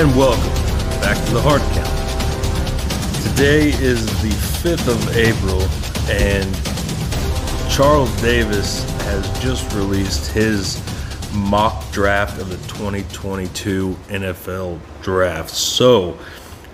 And 0.00 0.16
welcome 0.16 0.48
back 1.02 1.22
to 1.26 1.34
the 1.34 1.42
Hard 1.42 1.60
Count. 1.74 3.22
Today 3.22 3.68
is 3.84 4.06
the 4.22 4.30
5th 4.66 4.88
of 4.88 5.14
April, 5.14 5.60
and 6.08 6.50
Charles 7.70 8.10
Davis 8.22 8.82
has 9.02 9.28
just 9.42 9.70
released 9.74 10.32
his 10.32 10.82
mock 11.34 11.92
draft 11.92 12.40
of 12.40 12.48
the 12.48 12.56
2022 12.68 13.94
NFL 14.08 14.80
draft. 15.02 15.50
So, 15.50 16.18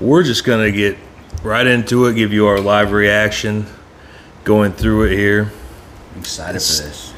we're 0.00 0.22
just 0.22 0.44
going 0.44 0.64
to 0.64 0.70
get 0.70 0.96
right 1.42 1.66
into 1.66 2.06
it, 2.06 2.14
give 2.14 2.32
you 2.32 2.46
our 2.46 2.60
live 2.60 2.92
reaction, 2.92 3.66
going 4.44 4.70
through 4.70 5.06
it 5.06 5.16
here. 5.16 5.50
I'm 6.14 6.20
excited 6.20 6.62
for 6.62 6.84
this. 6.84 7.12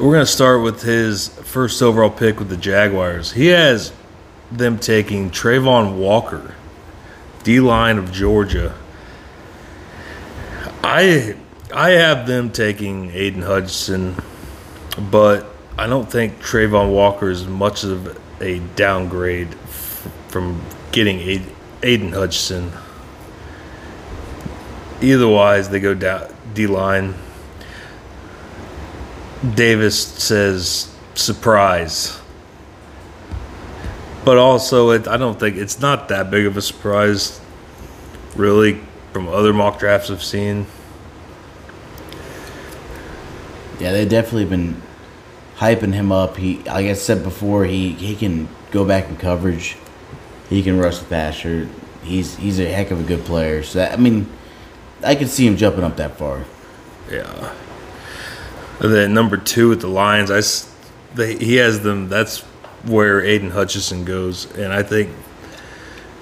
We're 0.00 0.14
going 0.14 0.26
to 0.26 0.32
start 0.32 0.62
with 0.62 0.82
his 0.82 1.28
first 1.28 1.80
overall 1.80 2.10
pick 2.10 2.40
with 2.40 2.48
the 2.48 2.56
Jaguars. 2.56 3.30
He 3.30 3.46
has 3.46 3.92
them 4.56 4.78
taking 4.78 5.30
Travon 5.30 5.96
Walker, 5.96 6.54
D 7.42 7.60
line 7.60 7.98
of 7.98 8.12
Georgia. 8.12 8.74
I 10.82 11.36
I 11.74 11.90
have 11.90 12.26
them 12.26 12.50
taking 12.50 13.10
Aidan 13.10 13.42
Hutchinson, 13.42 14.16
but 15.10 15.46
I 15.78 15.86
don't 15.86 16.10
think 16.10 16.40
Travon 16.40 16.92
Walker 16.92 17.30
is 17.30 17.46
much 17.46 17.84
of 17.84 18.18
a 18.40 18.58
downgrade 18.76 19.48
f- 19.64 20.12
from 20.28 20.60
getting 20.90 21.18
Aidan 21.82 22.12
Hutchinson. 22.12 22.72
Either 25.00 25.26
wise, 25.26 25.70
they 25.70 25.80
go 25.80 25.94
down 25.94 26.32
D 26.54 26.66
line. 26.66 27.14
Davis 29.54 29.98
says 29.98 30.94
surprise. 31.14 32.21
But 34.24 34.38
also, 34.38 34.90
it, 34.90 35.08
I 35.08 35.16
don't 35.16 35.38
think 35.38 35.56
it's 35.56 35.80
not 35.80 36.08
that 36.08 36.30
big 36.30 36.46
of 36.46 36.56
a 36.56 36.62
surprise, 36.62 37.40
really, 38.36 38.80
from 39.12 39.28
other 39.28 39.52
mock 39.52 39.78
drafts 39.78 40.10
I've 40.10 40.22
seen. 40.22 40.66
Yeah, 43.80 43.92
they've 43.92 44.08
definitely 44.08 44.44
been 44.44 44.80
hyping 45.56 45.92
him 45.92 46.12
up. 46.12 46.36
He, 46.36 46.58
like 46.58 46.86
I 46.86 46.92
said 46.92 47.24
before, 47.24 47.64
he, 47.64 47.92
he 47.92 48.14
can 48.14 48.48
go 48.70 48.84
back 48.84 49.08
in 49.08 49.16
coverage. 49.16 49.76
He 50.48 50.62
can 50.62 50.78
rush 50.78 50.98
the 50.98 51.06
passer. 51.06 51.68
He's 52.04 52.36
he's 52.36 52.60
a 52.60 52.66
heck 52.66 52.90
of 52.90 53.00
a 53.00 53.04
good 53.04 53.24
player. 53.24 53.62
So 53.62 53.78
that, 53.78 53.92
I 53.92 53.96
mean, 53.96 54.28
I 55.02 55.14
can 55.14 55.28
see 55.28 55.46
him 55.46 55.56
jumping 55.56 55.82
up 55.82 55.96
that 55.96 56.16
far. 56.16 56.44
Yeah. 57.10 57.54
And 58.80 58.92
then 58.92 59.14
number 59.14 59.36
two 59.36 59.68
with 59.68 59.80
the 59.80 59.88
Lions, 59.88 60.30
I 60.30 60.42
they, 61.14 61.36
he 61.36 61.56
has 61.56 61.80
them. 61.80 62.08
That's 62.08 62.44
where 62.84 63.22
Aidan 63.24 63.50
Hutchinson 63.50 64.04
goes, 64.04 64.50
and 64.56 64.72
I 64.72 64.82
think 64.82 65.10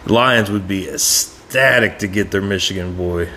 Lions 0.06 0.50
would 0.50 0.68
be 0.68 0.88
ecstatic 0.88 1.98
to 2.00 2.06
get 2.06 2.30
their 2.30 2.42
Michigan 2.42 2.96
boy. 2.96 3.28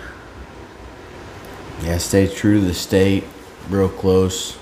Yeah, 1.82 1.98
stay 1.98 2.26
true 2.26 2.60
to 2.60 2.66
the 2.66 2.74
state, 2.74 3.24
real 3.68 3.88
close. 3.88 4.58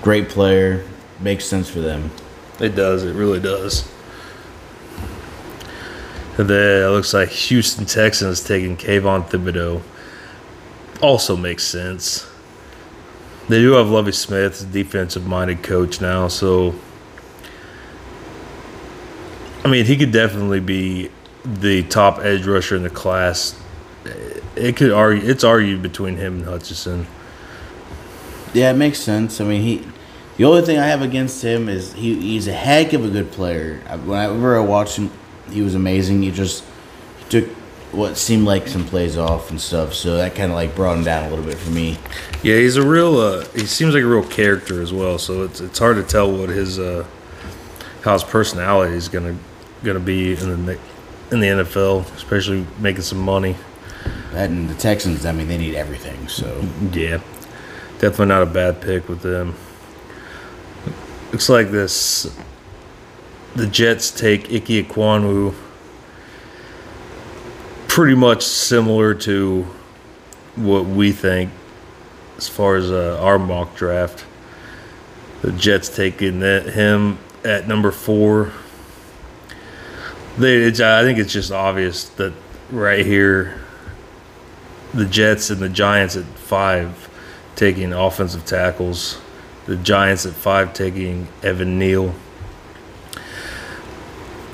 Great 0.00 0.28
player, 0.28 0.84
makes 1.20 1.44
sense 1.44 1.68
for 1.68 1.80
them. 1.80 2.10
It 2.60 2.74
does. 2.74 3.04
It 3.04 3.14
really 3.14 3.40
does. 3.40 3.90
And 6.38 6.48
then 6.48 6.82
it 6.82 6.90
looks 6.90 7.12
like 7.12 7.28
Houston 7.28 7.84
Texans 7.84 8.42
taking 8.42 8.76
Kayvon 8.76 9.28
Thibodeaux. 9.28 9.82
Also 11.02 11.36
makes 11.36 11.64
sense. 11.64 12.28
They 13.48 13.58
do 13.58 13.72
have 13.72 13.90
Lovie 13.90 14.12
Smith, 14.12 14.72
defensive 14.72 15.26
minded 15.26 15.62
coach 15.62 16.00
now, 16.00 16.28
so 16.28 16.74
I 19.64 19.68
mean 19.68 19.84
he 19.84 19.96
could 19.96 20.12
definitely 20.12 20.60
be 20.60 21.10
the 21.44 21.82
top 21.84 22.18
edge 22.18 22.46
rusher 22.46 22.76
in 22.76 22.82
the 22.82 22.90
class. 22.90 23.58
It 24.56 24.76
could 24.76 24.92
argue 24.92 25.28
it's 25.28 25.44
argued 25.44 25.82
between 25.82 26.16
him 26.16 26.38
and 26.38 26.44
Hutchinson. 26.44 27.06
Yeah, 28.52 28.70
it 28.70 28.76
makes 28.76 28.98
sense. 28.98 29.40
I 29.40 29.44
mean 29.44 29.62
he 29.62 29.86
the 30.36 30.44
only 30.44 30.62
thing 30.62 30.78
I 30.78 30.86
have 30.86 31.02
against 31.02 31.42
him 31.42 31.68
is 31.68 31.92
he, 31.92 32.18
he's 32.18 32.48
a 32.48 32.52
heck 32.52 32.92
of 32.94 33.04
a 33.04 33.08
good 33.08 33.30
player. 33.30 33.80
Whenever 34.04 34.56
I 34.56 34.60
watched 34.60 34.96
him, 34.96 35.10
he 35.50 35.60
was 35.62 35.74
amazing. 35.74 36.22
He 36.22 36.30
just 36.30 36.64
he 37.18 37.24
took 37.28 37.48
what 37.92 38.16
seemed 38.16 38.46
like 38.46 38.66
some 38.66 38.84
plays 38.84 39.18
off 39.18 39.50
and 39.50 39.60
stuff. 39.60 39.92
So 39.92 40.16
that 40.16 40.34
kind 40.34 40.50
of 40.50 40.56
like 40.56 40.74
brought 40.74 40.96
him 40.96 41.04
down 41.04 41.26
a 41.26 41.28
little 41.28 41.44
bit 41.44 41.58
for 41.58 41.70
me. 41.70 41.98
Yeah, 42.42 42.56
he's 42.56 42.76
a 42.76 42.86
real. 42.86 43.18
Uh, 43.18 43.44
he 43.54 43.66
seems 43.66 43.94
like 43.94 44.02
a 44.02 44.06
real 44.06 44.26
character 44.26 44.80
as 44.80 44.92
well. 44.92 45.18
So 45.18 45.44
it's 45.44 45.60
it's 45.60 45.78
hard 45.78 45.96
to 45.96 46.02
tell 46.02 46.32
what 46.32 46.48
his 46.48 46.78
uh, 46.78 47.06
how 48.02 48.14
his 48.14 48.24
personality 48.24 48.96
is 48.96 49.08
gonna 49.82 49.94
gonna 49.94 50.04
be 50.04 50.32
in 50.32 50.66
the 50.66 50.78
in 51.30 51.40
the 51.40 51.46
NFL, 51.46 52.12
especially 52.14 52.66
making 52.78 53.02
some 53.02 53.18
money. 53.18 53.56
That 54.32 54.50
and 54.50 54.68
the 54.68 54.74
Texans, 54.74 55.24
I 55.26 55.32
mean, 55.32 55.48
they 55.48 55.58
need 55.58 55.74
everything. 55.74 56.28
So 56.28 56.66
yeah, 56.92 57.20
definitely 57.98 58.26
not 58.26 58.42
a 58.42 58.46
bad 58.46 58.80
pick 58.80 59.08
with 59.08 59.20
them. 59.20 59.54
Looks 61.32 61.48
like 61.48 61.70
this. 61.70 62.34
The 63.54 63.66
Jets 63.66 64.10
take 64.10 64.52
Ike 64.52 64.64
Ekwonu 64.64 65.54
pretty 67.88 68.14
much 68.14 68.42
similar 68.42 69.14
to 69.14 69.66
what 70.56 70.86
we 70.86 71.12
think 71.12 71.50
as 72.38 72.48
far 72.48 72.76
as 72.76 72.90
uh, 72.90 73.18
our 73.20 73.38
mock 73.38 73.76
draft. 73.76 74.24
The 75.42 75.52
Jets 75.52 75.94
taking 75.94 76.40
that, 76.40 76.66
him 76.66 77.18
at 77.44 77.68
number 77.68 77.90
four. 77.90 78.52
They, 80.38 80.68
I 80.68 81.02
think 81.02 81.18
it's 81.18 81.32
just 81.32 81.52
obvious 81.52 82.08
that 82.10 82.32
right 82.70 83.04
here, 83.04 83.60
the 84.94 85.04
Jets 85.04 85.50
and 85.50 85.60
the 85.60 85.68
Giants 85.68 86.16
at 86.16 86.24
five 86.24 87.08
taking 87.56 87.92
offensive 87.92 88.44
tackles. 88.44 89.20
The 89.66 89.76
Giants 89.76 90.26
at 90.26 90.32
five 90.32 90.74
taking 90.74 91.28
Evan 91.42 91.78
Neal. 91.78 92.14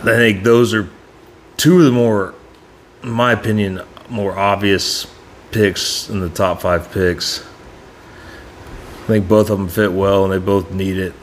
I 0.01 0.17
think 0.17 0.45
those 0.45 0.75
are 0.75 0.89
two 1.57 1.79
of 1.79 1.85
the 1.85 1.91
more 1.91 2.35
in 3.03 3.11
my 3.11 3.33
opinion, 3.33 3.81
more 4.09 4.37
obvious 4.37 5.07
picks 5.51 6.09
in 6.09 6.21
the 6.21 6.29
top 6.29 6.61
five 6.61 6.91
picks. 6.93 7.45
I 9.05 9.07
think 9.07 9.29
both 9.29 9.51
of 9.51 9.59
them 9.59 9.69
fit 9.69 9.93
well, 9.93 10.25
and 10.25 10.33
they 10.33 10.39
both 10.39 10.71
need 10.71 10.99
it. 10.99 11.15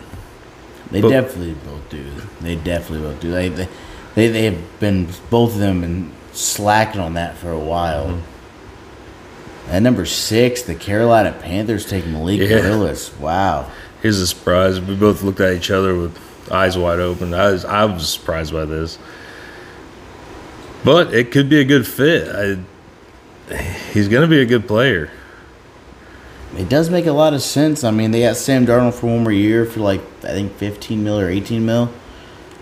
They 0.92 1.02
but, 1.02 1.10
definitely 1.10 1.54
both 1.54 1.90
do. 1.90 2.04
They 2.42 2.56
definitely 2.56 3.08
both 3.08 3.20
do. 3.20 3.32
They, 3.32 3.50
they 3.50 3.68
they 4.16 4.30
they 4.30 4.46
have 4.46 4.80
been 4.80 5.08
both 5.30 5.54
of 5.54 5.60
them 5.60 5.82
been 5.82 6.12
slacking 6.34 7.02
on 7.02 7.14
that 7.14 7.38
for 7.38 7.52
a 7.52 7.60
while. 7.60 8.08
Mm-hmm. 8.08 9.72
At 9.72 9.82
number 9.82 10.06
six, 10.06 10.62
the 10.64 10.76
Carolina 10.76 11.32
Panthers 11.32 11.86
take 11.86 12.06
Malik 12.06 12.40
yeah. 12.42 12.62
Willis. 12.62 13.18
Wow, 13.20 13.72
here's 14.02 14.20
a 14.20 14.28
surprise. 14.28 14.80
We 14.80 14.96
both 14.96 15.24
looked 15.24 15.40
at 15.40 15.54
each 15.54 15.72
other 15.72 15.96
with 15.96 16.52
eyes 16.52 16.78
wide 16.78 17.00
open. 17.00 17.34
I 17.34 17.52
was 17.52 17.66
I 17.66 17.86
was 17.86 18.10
surprised 18.10 18.54
by 18.54 18.66
this. 18.66 18.98
But 20.84 21.16
it 21.16 21.32
could 21.32 21.50
be 21.50 21.60
a 21.60 21.66
good 21.66 21.88
fit. 21.88 22.28
I, 22.30 23.56
he's 23.92 24.08
going 24.08 24.22
to 24.22 24.28
be 24.28 24.40
a 24.40 24.46
good 24.46 24.68
player. 24.68 25.10
It 26.56 26.70
does 26.70 26.92
make 26.92 27.08
a 27.08 27.12
lot 27.12 27.34
of 27.34 27.42
sense. 27.42 27.84
I 27.84 27.90
mean, 27.90 28.12
they 28.12 28.22
got 28.22 28.38
Sam 28.38 28.68
Darnold 28.68 28.94
for 28.94 29.08
one 29.08 29.24
more 29.24 29.32
year 29.32 29.66
for 29.66 29.80
like 29.80 30.02
I 30.24 30.28
think 30.28 30.54
15 30.54 31.04
mil 31.04 31.20
or 31.20 31.28
18 31.28 31.66
mil. 31.66 31.92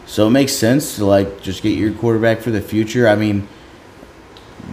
So 0.06 0.28
it 0.28 0.31
makes 0.31 0.53
sense 0.53 0.97
to 0.97 1.06
like 1.06 1.41
just 1.41 1.64
get 1.64 1.78
your 1.78 1.94
quarterback 1.94 2.41
for 2.41 2.52
the 2.52 2.62
future. 2.62 3.08
I 3.08 3.16
mean, 3.16 3.47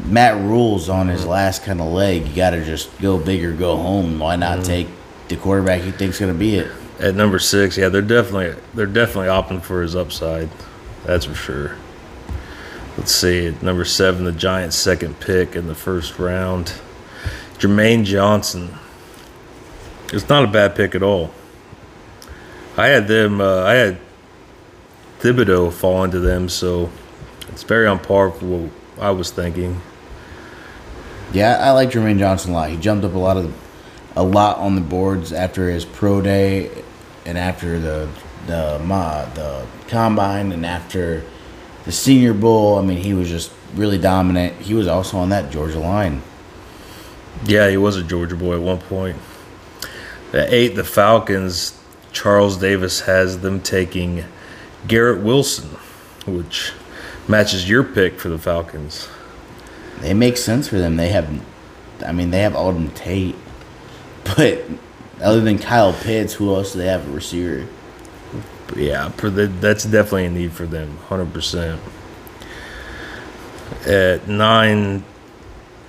Matt 0.06 0.36
Rhule's 0.42 0.88
on 0.88 1.08
his 1.08 1.26
last 1.26 1.64
kind 1.64 1.80
of 1.80 1.86
leg. 1.88 2.26
You 2.26 2.34
got 2.34 2.50
to 2.50 2.64
just 2.64 2.96
go 3.00 3.18
big 3.18 3.44
or 3.44 3.52
go 3.52 3.76
home. 3.76 4.18
Why 4.18 4.36
not 4.36 4.58
mm-hmm. 4.58 4.66
take 4.66 4.88
the 5.28 5.36
quarterback 5.36 5.84
you 5.84 5.92
think's 5.92 6.18
going 6.18 6.32
to 6.32 6.38
be 6.38 6.56
it? 6.56 6.70
At 6.98 7.14
number 7.14 7.38
six, 7.38 7.78
yeah, 7.78 7.88
they're 7.88 8.02
definitely 8.02 8.60
they're 8.74 8.86
definitely 8.86 9.28
opting 9.28 9.62
for 9.62 9.82
his 9.82 9.96
upside. 9.96 10.50
That's 11.04 11.24
for 11.24 11.34
sure. 11.34 11.76
Let's 12.98 13.12
see, 13.14 13.46
At 13.46 13.62
number 13.62 13.86
seven, 13.86 14.24
the 14.24 14.32
Giants' 14.32 14.76
second 14.76 15.20
pick 15.20 15.56
in 15.56 15.66
the 15.66 15.74
first 15.74 16.18
round. 16.18 16.74
Jermaine 17.58 18.04
Johnson. 18.04 18.74
It's 20.12 20.28
not 20.28 20.44
a 20.44 20.48
bad 20.48 20.74
pick 20.74 20.94
at 20.94 21.02
all. 21.02 21.30
I 22.76 22.88
had 22.88 23.08
them. 23.08 23.40
Uh, 23.40 23.62
I 23.62 23.74
had 23.74 23.98
Thibodeaux 25.20 25.70
fall 25.70 26.04
into 26.04 26.18
them, 26.18 26.48
so 26.48 26.90
it's 27.48 27.62
very 27.62 27.86
on 27.86 27.98
par 27.98 28.30
with 28.30 28.42
what 28.42 28.70
I 28.98 29.10
was 29.10 29.30
thinking. 29.30 29.80
Yeah, 31.32 31.58
I 31.60 31.72
like 31.72 31.90
Jermaine 31.90 32.18
Johnson 32.18 32.52
a 32.52 32.54
lot. 32.54 32.70
He 32.70 32.76
jumped 32.76 33.04
up 33.04 33.14
a 33.14 33.18
lot 33.18 33.36
of, 33.36 33.54
a 34.16 34.22
lot 34.22 34.56
on 34.58 34.74
the 34.74 34.80
boards 34.80 35.32
after 35.32 35.68
his 35.68 35.84
pro 35.84 36.22
day, 36.22 36.70
and 37.26 37.36
after 37.36 37.78
the 37.78 38.08
the 38.46 38.78
the 39.34 39.66
combine, 39.88 40.52
and 40.52 40.64
after 40.64 41.22
the 41.84 41.92
Senior 41.92 42.32
Bowl, 42.32 42.78
I 42.78 42.82
mean, 42.82 42.96
he 42.96 43.12
was 43.12 43.28
just 43.28 43.52
really 43.74 43.98
dominant. 43.98 44.56
He 44.56 44.72
was 44.72 44.86
also 44.86 45.18
on 45.18 45.28
that 45.28 45.50
Georgia 45.52 45.78
line. 45.80 46.22
Yeah, 47.44 47.68
he 47.68 47.76
was 47.76 47.96
a 47.96 48.02
Georgia 48.02 48.36
boy 48.36 48.54
at 48.54 48.62
one 48.62 48.78
point. 48.78 49.18
At 50.32 50.52
eight, 50.52 50.76
the 50.76 50.84
Falcons, 50.84 51.78
Charles 52.12 52.56
Davis 52.56 53.02
has 53.02 53.40
them 53.40 53.60
taking 53.60 54.24
Garrett 54.86 55.22
Wilson, 55.22 55.68
which 56.26 56.72
matches 57.28 57.68
your 57.68 57.84
pick 57.84 58.18
for 58.18 58.28
the 58.28 58.38
Falcons. 58.38 59.08
They 60.00 60.14
make 60.14 60.36
sense 60.36 60.68
for 60.68 60.78
them. 60.78 60.96
They 60.96 61.08
have, 61.08 61.28
I 62.04 62.12
mean, 62.12 62.30
they 62.30 62.40
have 62.40 62.54
Auden 62.54 62.94
Tate, 62.94 63.36
but 64.24 64.62
other 65.22 65.40
than 65.40 65.58
Kyle 65.58 65.92
Pitts, 65.92 66.34
who 66.34 66.54
else 66.54 66.72
do 66.72 66.78
they 66.78 66.86
have 66.86 67.06
a 67.06 67.12
receiver? 67.12 67.66
Yeah, 68.76 69.10
for 69.10 69.30
the, 69.30 69.48
that's 69.48 69.84
definitely 69.84 70.26
a 70.26 70.30
need 70.30 70.52
for 70.52 70.66
them, 70.66 70.96
hundred 71.08 71.32
percent. 71.32 71.80
At 73.86 74.28
nine, 74.28 75.04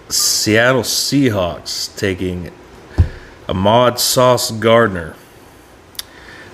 Seattle 0.09 0.81
Seahawks 0.81 1.95
taking 1.97 2.51
Ahmad 3.47 3.99
Sauce 3.99 4.51
Gardner. 4.51 5.15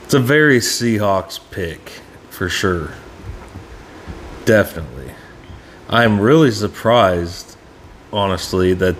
It's 0.03 0.13
a 0.13 0.19
very 0.19 0.59
Seahawks 0.59 1.39
pick 1.51 2.01
for 2.37 2.49
sure. 2.49 2.91
Definitely. 4.45 5.11
I'm 5.89 6.21
really 6.21 6.51
surprised, 6.51 7.57
honestly, 8.13 8.75
that 8.75 8.95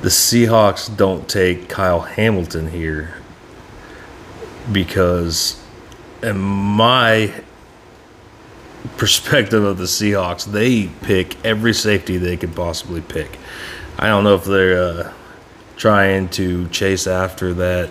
the 0.00 0.08
Seahawks 0.08 0.96
don't 0.96 1.28
take 1.28 1.68
Kyle 1.68 2.02
Hamilton 2.02 2.70
here 2.70 3.16
because, 4.70 5.60
in 6.22 6.38
my 6.38 7.34
perspective 8.96 9.64
of 9.64 9.76
the 9.76 9.84
Seahawks, 9.84 10.44
they 10.44 10.86
pick 11.02 11.44
every 11.44 11.74
safety 11.74 12.18
they 12.18 12.36
could 12.36 12.54
possibly 12.54 13.00
pick. 13.00 13.36
I 13.98 14.06
don't 14.06 14.22
know 14.22 14.36
if 14.36 14.44
they're 14.44 14.80
uh, 14.80 15.12
trying 15.76 16.28
to 16.30 16.68
chase 16.68 17.08
after 17.08 17.52
that 17.54 17.90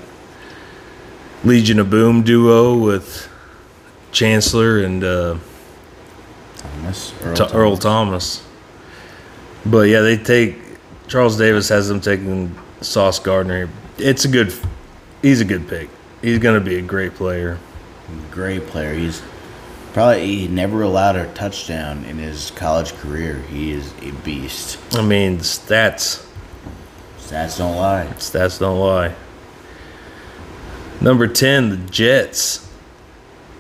Legion 1.44 1.80
of 1.80 1.90
Boom 1.90 2.24
duo 2.24 2.78
with 2.78 3.29
Chancellor 4.12 4.80
and 4.80 5.04
uh, 5.04 5.38
Thomas, 6.58 7.14
Earl, 7.22 7.36
T- 7.36 7.54
Earl 7.54 7.78
Thomas. 7.78 8.46
But 9.66 9.90
yeah, 9.90 10.02
they 10.02 10.18
take 10.18 10.58
Charles 11.08 11.38
Davis 11.38 11.70
has 11.70 11.88
them 11.88 12.02
taking 12.02 12.58
Sauce 12.82 13.20
Gardner. 13.20 13.70
It's 13.98 14.26
a 14.26 14.28
good. 14.28 14.54
He's 15.22 15.42
a 15.42 15.46
good 15.46 15.68
pick. 15.68 15.90
He's 16.22 16.40
going 16.40 16.58
to 16.58 16.66
be 16.66 16.78
a 16.78 16.82
great 16.82 17.16
player. 17.16 17.58
Great 18.32 18.66
player. 18.68 18.94
He's 18.94 19.22
probably 19.94 20.26
he 20.26 20.48
never 20.48 20.82
allowed 20.82 21.16
a 21.16 21.32
touchdown 21.34 22.06
in 22.06 22.18
his 22.18 22.52
college 22.52 22.94
career. 22.96 23.42
He 23.50 23.72
is 23.72 23.92
a 24.02 24.12
beast. 24.24 24.80
I 24.96 25.02
mean, 25.02 25.40
stats 25.40 26.26
Stats 27.30 27.60
don't 27.60 27.76
lie. 27.76 28.08
stats 28.18 28.60
don't 28.60 28.80
lie. 28.80 29.14
Number 31.00 31.28
ten, 31.28 31.70
the 31.70 31.78
Jets. 31.78 32.69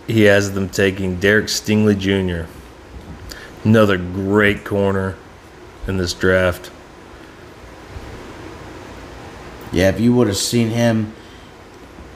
He 0.09 0.23
has 0.23 0.53
them 0.53 0.69
taking 0.69 1.19
Derek 1.19 1.45
Stingley 1.45 1.95
Jr. 1.95 2.49
Another 3.63 3.95
great 3.95 4.65
corner 4.65 5.15
in 5.85 5.97
this 5.97 6.15
draft. 6.15 6.71
Yeah, 9.71 9.89
if 9.89 9.99
you 9.99 10.15
would 10.15 10.25
have 10.25 10.35
seen 10.35 10.69
him, 10.69 11.13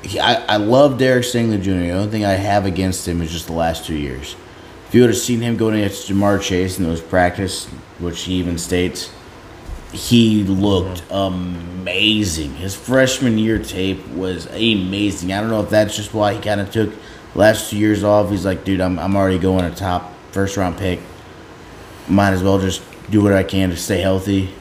he, 0.01 0.19
I, 0.19 0.43
I 0.45 0.57
love 0.57 0.97
Derek 0.97 1.23
Stingley 1.23 1.61
Jr. 1.61 1.69
The 1.69 1.91
only 1.91 2.09
thing 2.09 2.25
I 2.25 2.31
have 2.31 2.65
against 2.65 3.07
him 3.07 3.21
is 3.21 3.31
just 3.31 3.45
the 3.45 3.53
last 3.53 3.85
two 3.85 3.95
years. 3.95 4.35
If 4.87 4.95
you 4.95 5.01
would 5.01 5.11
have 5.11 5.19
seen 5.19 5.41
him 5.41 5.55
going 5.55 5.75
against 5.75 6.09
Ja'Marr 6.09 6.41
Chase 6.41 6.79
in 6.79 6.85
those 6.85 6.99
practice, 6.99 7.67
which 7.99 8.23
he 8.23 8.33
even 8.33 8.57
states, 8.57 9.13
he 9.91 10.43
looked 10.45 11.07
mm-hmm. 11.09 11.81
amazing. 11.81 12.55
His 12.55 12.73
freshman 12.75 13.37
year 13.37 13.59
tape 13.59 14.07
was 14.07 14.47
amazing. 14.47 15.31
I 15.31 15.41
don't 15.41 15.51
know 15.51 15.61
if 15.61 15.69
that's 15.69 15.95
just 15.95 16.11
why 16.15 16.33
he 16.33 16.41
kind 16.41 16.59
of 16.59 16.71
took 16.71 16.91
last 17.35 17.69
two 17.69 17.77
years 17.77 18.03
off. 18.03 18.29
He's 18.29 18.45
like, 18.45 18.63
dude, 18.63 18.81
I'm, 18.81 18.99
I'm 18.99 19.15
already 19.15 19.39
going 19.39 19.65
a 19.65 19.73
top 19.73 20.13
first 20.31 20.57
round 20.57 20.77
pick. 20.77 20.99
Might 22.07 22.33
as 22.33 22.43
well 22.43 22.59
just 22.59 22.83
do 23.09 23.21
what 23.21 23.33
I 23.33 23.43
can 23.43 23.69
to 23.69 23.77
stay 23.77 23.99
healthy 23.99 24.53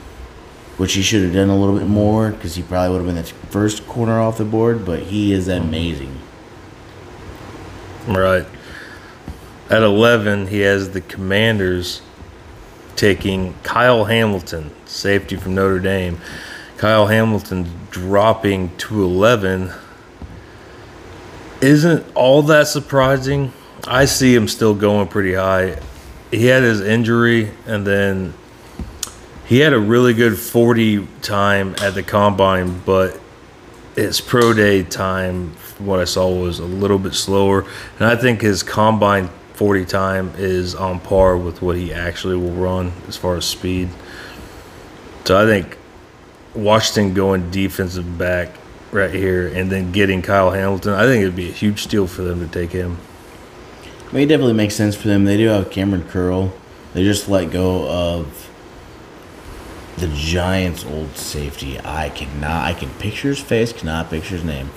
which 0.77 0.95
he 0.95 1.03
should 1.03 1.23
have 1.23 1.33
done 1.33 1.49
a 1.49 1.57
little 1.57 1.79
bit 1.79 1.87
more 1.87 2.31
because 2.31 2.55
he 2.55 2.63
probably 2.63 2.91
would 2.91 3.07
have 3.07 3.15
been 3.15 3.23
the 3.23 3.49
first 3.51 3.87
corner 3.87 4.21
off 4.21 4.39
the 4.39 4.45
board. 4.45 4.85
But 4.85 5.01
he 5.01 5.33
is 5.33 5.49
mm-hmm. 5.49 5.69
amazing. 5.69 6.19
Right. 8.09 8.47
At 9.71 9.83
11, 9.83 10.49
he 10.49 10.61
has 10.61 10.91
the 10.91 11.01
Commanders 11.01 12.03
taking 12.97 13.55
Kyle 13.63 14.05
Hamilton, 14.05 14.71
safety 14.85 15.37
from 15.37 15.55
Notre 15.55 15.79
Dame. 15.79 16.19
Kyle 16.77 17.07
Hamilton 17.07 17.71
dropping 17.91 18.77
to 18.79 19.03
11 19.05 19.73
isn't 21.63 22.05
all 22.15 22.43
that 22.43 22.67
surprising. 22.67 23.53
I 23.87 24.05
see 24.05 24.35
him 24.35 24.49
still 24.49 24.75
going 24.75 25.09
pretty 25.09 25.35
high. 25.35 25.81
He 26.31 26.47
had 26.47 26.63
his 26.63 26.81
injury 26.81 27.53
and 27.67 27.87
then 27.87 28.35
he 29.47 29.61
had 29.61 29.73
a 29.73 29.79
really 29.79 30.13
good 30.13 30.39
40 30.39 31.07
time 31.21 31.75
at 31.81 31.95
the 31.95 32.03
combine, 32.03 32.81
but 32.85 33.19
his 33.95 34.21
pro 34.21 34.53
day 34.53 34.83
time, 34.83 35.51
what 35.79 36.01
I 36.01 36.05
saw, 36.05 36.35
was 36.35 36.59
a 36.59 36.65
little 36.65 36.99
bit 36.99 37.15
slower. 37.15 37.67
And 37.99 38.07
I 38.07 38.17
think 38.17 38.41
his 38.41 38.63
combine 38.63 39.29
40 39.55 39.85
time 39.85 40.33
is 40.39 40.75
on 40.75 40.99
par 41.01 41.37
with 41.37 41.63
what 41.63 41.77
he 41.77 41.93
actually 41.93 42.37
will 42.37 42.53
run 42.53 42.93
as 43.07 43.17
far 43.17 43.37
as 43.37 43.45
speed. 43.45 43.89
So 45.25 45.41
I 45.41 45.47
think 45.47 45.79
Washington 46.55 47.15
going 47.15 47.51
defensive 47.51 48.19
back 48.19 48.51
right 48.93 49.13
here 49.13 49.49
and 49.49 49.71
then 49.73 49.91
getting 49.91 50.23
Kyle 50.23 50.51
Hamilton, 50.51 50.93
I 50.93 51.05
think 51.05 51.23
it'd 51.23 51.35
be 51.35 51.49
a 51.49 51.53
huge 51.53 51.83
steal 51.83 52.07
for 52.07 52.23
them 52.23 52.41
to 52.41 52.47
take 52.47 52.71
him. 52.71 52.99
I 54.09 54.15
mean, 54.15 54.25
it 54.25 54.27
definitely 54.29 54.53
makes 54.53 54.75
sense 54.75 54.95
for 54.95 55.09
them. 55.09 55.25
They 55.25 55.39
do 55.39 55.49
have 55.49 55.71
Kamren 55.71 56.09
Curl. 56.09 56.53
They 56.93 57.03
just 57.03 57.29
let 57.29 57.51
go 57.51 57.89
of 57.89 58.51
the 59.97 60.09
Giants' 60.09 60.85
old 60.85 61.17
safety. 61.17 61.81
I 61.83 62.11
cannot. 62.11 62.65
I 62.67 62.75
can 62.75 62.91
picture 62.91 63.29
his 63.29 63.41
face. 63.41 63.73
Cannot 63.73 64.11
picture 64.11 64.37
his 64.37 64.45
name. 64.45 64.71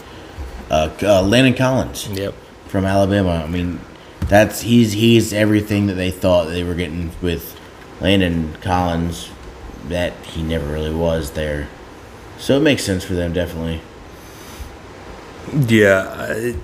Uh, 0.72 0.90
uh, 1.04 1.22
Landon 1.22 1.54
Collins 1.54 2.08
Yep. 2.08 2.34
from 2.68 2.86
Alabama. 2.86 3.44
I 3.46 3.48
mean, 3.48 3.82
that's 4.22 4.62
he's 4.62 4.94
he's 4.94 5.34
everything 5.34 5.88
that 5.88 5.94
they 5.96 6.12
thought 6.12 6.46
they 6.46 6.64
were 6.64 6.74
getting 6.74 7.12
with 7.22 7.60
Landon 8.00 8.54
Collins. 8.62 9.30
That 9.90 10.14
he 10.26 10.42
never 10.42 10.66
really 10.66 10.94
was 10.94 11.32
there. 11.32 11.68
So 12.40 12.58
it 12.58 12.62
makes 12.62 12.84
sense 12.84 13.04
for 13.04 13.14
them, 13.14 13.34
definitely. 13.34 13.82
Yeah. 15.54 16.16
I, 16.18 16.56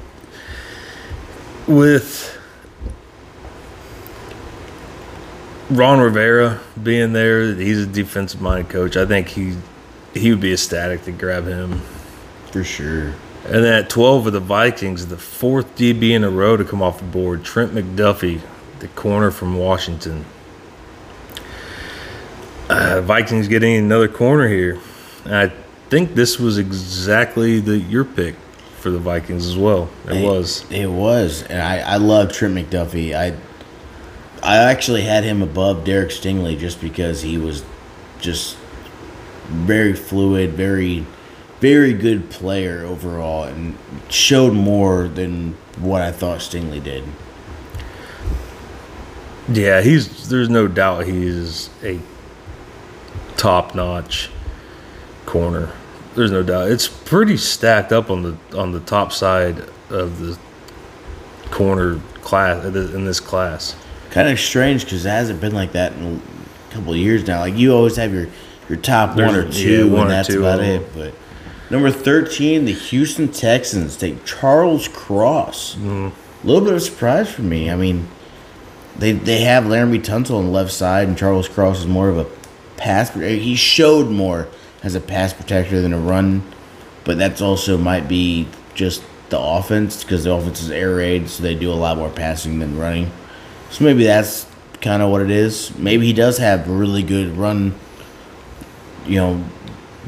with 1.67 2.38
Ron 5.69 6.00
Rivera 6.00 6.59
being 6.81 7.13
there, 7.13 7.53
he's 7.53 7.83
a 7.83 7.85
defensive 7.85 8.41
minded 8.41 8.69
coach. 8.69 8.97
I 8.97 9.05
think 9.05 9.29
he 9.29 9.55
he 10.13 10.31
would 10.31 10.41
be 10.41 10.51
ecstatic 10.51 11.03
to 11.05 11.11
grab 11.11 11.45
him. 11.45 11.79
For 12.51 12.63
sure. 12.63 13.13
And 13.45 13.63
then 13.63 13.83
at 13.83 13.89
12 13.89 14.27
of 14.27 14.33
the 14.33 14.39
Vikings, 14.39 15.07
the 15.07 15.17
fourth 15.17 15.75
DB 15.75 16.11
in 16.11 16.23
a 16.23 16.29
row 16.29 16.57
to 16.57 16.65
come 16.65 16.81
off 16.81 17.00
the 17.00 17.05
board, 17.05 17.43
Trent 17.43 17.71
McDuffie, 17.71 18.41
the 18.79 18.88
corner 18.89 19.31
from 19.31 19.57
Washington. 19.57 20.25
Uh, 22.69 23.01
Vikings 23.01 23.47
getting 23.47 23.77
another 23.77 24.07
corner 24.07 24.47
here. 24.47 24.79
And 25.23 25.35
I 25.35 25.51
think 25.89 26.13
this 26.13 26.39
was 26.39 26.57
exactly 26.57 27.59
the 27.59 27.77
your 27.77 28.03
pick 28.05 28.35
for 28.81 28.89
the 28.89 29.00
Vikings 29.00 29.47
as 29.47 29.57
well. 29.57 29.89
It 30.07 30.23
was. 30.23 30.69
It 30.71 30.88
was, 30.88 31.43
and 31.43 31.61
I 31.61 31.79
I 31.79 31.97
love 31.97 32.33
Trent 32.33 32.55
McDuffie. 32.55 33.15
I 33.15 33.38
I 34.43 34.57
actually 34.57 35.03
had 35.03 35.23
him 35.23 35.41
above 35.41 35.85
Derek 35.85 36.09
Stingley 36.09 36.57
just 36.57 36.81
because 36.81 37.21
he 37.21 37.38
was 37.38 37.63
just 38.19 38.57
very 39.47 39.93
fluid, 39.93 40.53
very 40.53 41.05
very 41.59 41.93
good 41.93 42.31
player 42.31 42.83
overall, 42.83 43.43
and 43.43 43.77
showed 44.09 44.53
more 44.53 45.07
than 45.07 45.55
what 45.77 46.01
I 46.01 46.11
thought 46.11 46.39
Stingley 46.39 46.83
did. 46.83 47.03
Yeah, 49.47 49.81
he's 49.81 50.27
there's 50.29 50.50
no 50.50 50.67
doubt 50.67 51.05
he's 51.05 51.69
a 51.83 52.00
top 53.38 53.75
notch 53.75 54.29
corner. 55.25 55.71
There's 56.15 56.31
no 56.31 56.43
doubt. 56.43 56.69
It's 56.69 56.87
pretty 56.87 57.37
stacked 57.37 57.91
up 57.91 58.09
on 58.09 58.23
the 58.23 58.57
on 58.57 58.71
the 58.71 58.81
top 58.81 59.11
side 59.11 59.59
of 59.89 60.19
the 60.19 60.37
corner 61.51 61.99
class 62.21 62.65
in 62.65 63.05
this 63.05 63.19
class. 63.19 63.75
Kind 64.09 64.27
of 64.27 64.39
strange 64.39 64.83
because 64.83 65.05
it 65.05 65.09
hasn't 65.09 65.39
been 65.39 65.53
like 65.53 65.71
that 65.71 65.93
in 65.93 66.21
a 66.69 66.73
couple 66.73 66.93
of 66.93 66.99
years 66.99 67.25
now. 67.25 67.39
Like 67.39 67.55
you 67.55 67.73
always 67.73 67.95
have 67.95 68.13
your 68.13 68.27
your 68.67 68.77
top 68.77 69.15
one 69.17 69.35
or 69.35 69.49
two, 69.49 69.87
yeah, 69.87 69.93
one 69.93 70.03
and 70.03 70.11
that's 70.11 70.27
two 70.27 70.39
about 70.39 70.59
it. 70.59 70.93
But 70.93 71.13
number 71.69 71.91
thirteen, 71.91 72.65
the 72.65 72.73
Houston 72.73 73.29
Texans 73.29 73.95
take 73.95 74.25
Charles 74.25 74.87
Cross. 74.89 75.75
Mm-hmm. 75.75 76.09
A 76.43 76.47
little 76.47 76.61
bit 76.61 76.73
of 76.73 76.77
a 76.77 76.81
surprise 76.81 77.31
for 77.31 77.43
me. 77.43 77.71
I 77.71 77.75
mean, 77.75 78.07
they 78.97 79.13
they 79.13 79.41
have 79.41 79.63
Laremy 79.63 80.03
Tunsil 80.03 80.37
on 80.37 80.45
the 80.45 80.51
left 80.51 80.71
side, 80.71 81.07
and 81.07 81.17
Charles 81.17 81.47
Cross 81.47 81.79
is 81.79 81.87
more 81.87 82.09
of 82.09 82.17
a 82.17 82.27
pass. 82.75 83.13
He 83.13 83.55
showed 83.55 84.09
more 84.09 84.47
as 84.83 84.95
a 84.95 85.00
pass 85.00 85.33
protector 85.33 85.81
than 85.81 85.93
a 85.93 86.00
run, 86.00 86.41
but 87.03 87.17
that's 87.17 87.41
also 87.41 87.77
might 87.77 88.07
be 88.07 88.47
just 88.73 89.03
the 89.29 89.39
offense 89.39 90.03
because 90.03 90.23
the 90.23 90.33
offense 90.33 90.61
is 90.61 90.71
air 90.71 90.95
raid, 90.95 91.29
so 91.29 91.43
they 91.43 91.55
do 91.55 91.71
a 91.71 91.75
lot 91.75 91.97
more 91.97 92.09
passing 92.09 92.59
than 92.59 92.77
running. 92.77 93.09
So 93.69 93.83
maybe 93.85 94.03
that's 94.03 94.45
kind 94.81 95.01
of 95.01 95.09
what 95.09 95.21
it 95.21 95.29
is. 95.31 95.75
Maybe 95.77 96.05
he 96.05 96.13
does 96.13 96.38
have 96.39 96.67
really 96.67 97.03
good 97.03 97.38
run, 97.38 97.73
you 99.05 99.15
know, 99.17 99.43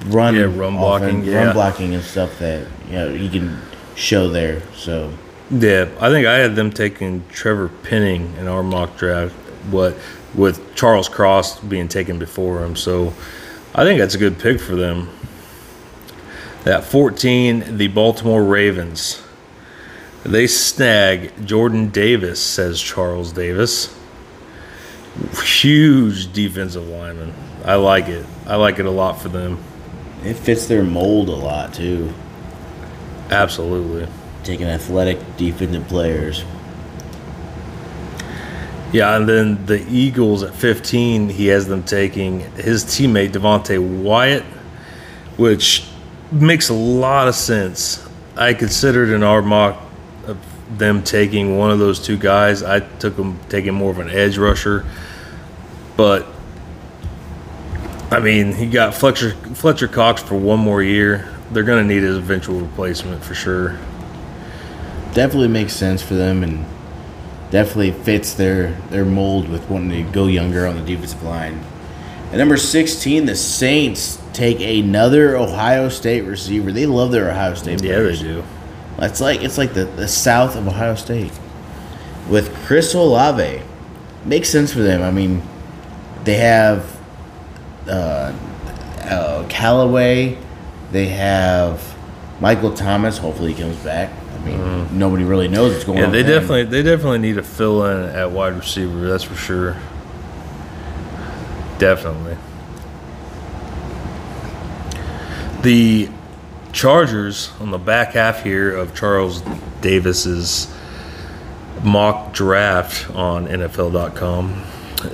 run, 0.07 0.35
Yeah, 0.35 0.43
run 0.43 0.75
blocking, 0.77 1.07
offense- 1.09 1.27
yeah. 1.27 1.43
run 1.45 1.53
blocking 1.53 1.93
and 1.93 2.03
stuff 2.03 2.39
that 2.39 2.67
you 2.89 2.93
know 2.95 3.09
he 3.13 3.29
can 3.29 3.59
show 3.95 4.27
there. 4.29 4.61
So 4.75 5.11
Yeah, 5.51 5.87
I 5.99 6.09
think 6.09 6.25
I 6.27 6.35
had 6.39 6.55
them 6.55 6.71
taking 6.71 7.23
Trevor 7.31 7.69
Penning 7.83 8.33
in 8.39 8.47
our 8.47 8.63
mock 8.63 8.97
draft, 8.97 9.33
what 9.69 9.95
with 10.33 10.59
Charles 10.75 11.07
Cross 11.07 11.59
being 11.59 11.87
taken 11.87 12.17
before 12.17 12.63
him. 12.65 12.75
So 12.75 13.13
I 13.75 13.83
think 13.83 13.99
that's 13.99 14.13
a 14.15 14.19
good 14.19 14.37
pick 14.37 14.59
for 14.59 14.75
them. 14.75 15.09
That 16.63 16.83
14, 16.83 17.77
the 17.77 17.87
Baltimore 17.87 18.43
Ravens. 18.43 19.21
They 20.23 20.47
snag 20.47 21.45
Jordan 21.45 21.89
Davis, 21.89 22.39
says 22.41 22.81
Charles 22.81 23.33
Davis. 23.33 23.93
Huge 25.43 26.31
defensive 26.31 26.87
lineman. 26.87 27.33
I 27.65 27.75
like 27.75 28.07
it. 28.07 28.25
I 28.45 28.55
like 28.55 28.79
it 28.79 28.85
a 28.85 28.91
lot 28.91 29.21
for 29.21 29.29
them. 29.29 29.61
it 30.23 30.35
fits 30.35 30.67
their 30.67 30.83
mold 30.83 31.27
a 31.27 31.35
lot 31.35 31.73
too. 31.73 32.13
Absolutely. 33.29 34.07
Taking 34.43 34.67
athletic 34.67 35.17
defensive 35.37 35.87
players. 35.87 36.45
Yeah, 38.93 39.17
and 39.17 39.27
then 39.27 39.65
the 39.65 39.83
Eagles 39.89 40.43
at 40.43 40.53
15, 40.53 41.29
he 41.29 41.47
has 41.47 41.67
them 41.67 41.81
taking 41.81 42.41
his 42.51 42.85
teammate 42.85 43.31
Devonte 43.31 43.79
Wyatt, 44.03 44.43
which 45.35 45.87
makes 46.31 46.69
a 46.69 46.75
lot 46.75 47.27
of 47.27 47.33
sense. 47.33 48.07
I 48.35 48.53
considered 48.53 49.09
in 49.09 49.23
our 49.23 49.41
mock 49.41 49.81
of 50.27 50.37
them 50.77 51.03
taking 51.03 51.57
one 51.57 51.71
of 51.71 51.79
those 51.79 51.99
two 51.99 52.17
guys. 52.17 52.61
I 52.61 52.81
took 52.81 53.15
them 53.15 53.39
taking 53.49 53.73
more 53.73 53.89
of 53.89 53.97
an 53.97 54.11
edge 54.11 54.37
rusher, 54.37 54.85
but 55.97 56.27
I 58.11 58.19
mean, 58.19 58.53
he 58.53 58.67
got 58.67 58.93
Fletcher 58.93 59.31
Fletcher 59.55 59.87
Cox 59.87 60.21
for 60.21 60.35
one 60.35 60.59
more 60.59 60.83
year. 60.83 61.29
They're 61.51 61.63
going 61.63 61.87
to 61.87 61.93
need 61.93 62.03
his 62.03 62.17
eventual 62.17 62.59
replacement 62.59 63.23
for 63.23 63.33
sure. 63.33 63.79
Definitely 65.13 65.47
makes 65.47 65.73
sense 65.73 66.03
for 66.03 66.13
them 66.13 66.43
and 66.43 66.63
definitely 67.53 67.91
fits 67.91 68.33
their 68.33 68.71
their 68.89 69.05
mold 69.05 69.47
with 69.47 69.69
wanting 69.69 70.03
to 70.03 70.11
go 70.11 70.25
younger 70.25 70.65
on 70.65 70.75
the 70.75 70.81
defensive 70.81 71.21
line. 71.21 71.63
At 72.31 72.37
number 72.37 72.57
16, 72.57 73.27
the 73.27 73.35
Saints 73.35 74.19
take 74.33 74.59
another 74.59 75.37
Ohio 75.37 75.87
State 75.87 76.21
receiver. 76.21 76.71
They 76.71 76.87
love 76.87 77.11
their 77.11 77.29
Ohio 77.29 77.53
State 77.53 77.83
Yeah, 77.83 77.99
they 77.99 78.17
do. 78.17 78.43
It's 78.97 79.21
like 79.21 79.43
it's 79.43 79.59
like 79.59 79.75
the, 79.75 79.85
the 79.85 80.07
south 80.07 80.55
of 80.55 80.67
Ohio 80.67 80.95
State. 80.95 81.31
With 82.27 82.53
Chris 82.65 82.93
Olave. 82.95 83.61
Makes 84.25 84.49
sense 84.49 84.73
for 84.73 84.79
them. 84.79 85.03
I 85.03 85.11
mean, 85.11 85.43
they 86.23 86.37
have 86.37 86.99
uh, 87.87 88.33
uh, 89.03 89.45
Callaway. 89.47 90.37
They 90.91 91.07
have 91.07 91.95
Michael 92.39 92.73
Thomas. 92.73 93.17
Hopefully 93.19 93.53
he 93.53 93.61
comes 93.61 93.75
back. 93.83 94.09
I 94.43 94.45
mean, 94.45 94.59
mm. 94.59 94.91
nobody 94.91 95.23
really 95.23 95.47
knows 95.47 95.71
what's 95.73 95.85
going 95.85 95.99
Yeah, 95.99 96.07
on. 96.07 96.11
they 96.11 96.23
definitely 96.23 96.65
they 96.65 96.83
definitely 96.83 97.19
need 97.19 97.35
to 97.35 97.43
fill 97.43 97.85
in 97.85 98.09
at 98.09 98.31
wide 98.31 98.53
receiver. 98.55 99.07
That's 99.07 99.23
for 99.23 99.35
sure. 99.35 99.77
Definitely. 101.79 102.37
The 105.61 106.09
Chargers 106.73 107.51
on 107.61 107.71
the 107.71 107.77
back 107.77 108.13
half 108.13 108.43
here 108.43 108.75
of 108.75 108.93
Charles 108.95 109.43
Davis's 109.81 110.73
mock 111.83 112.33
draft 112.33 113.09
on 113.15 113.47
NFL.com. 113.47 114.63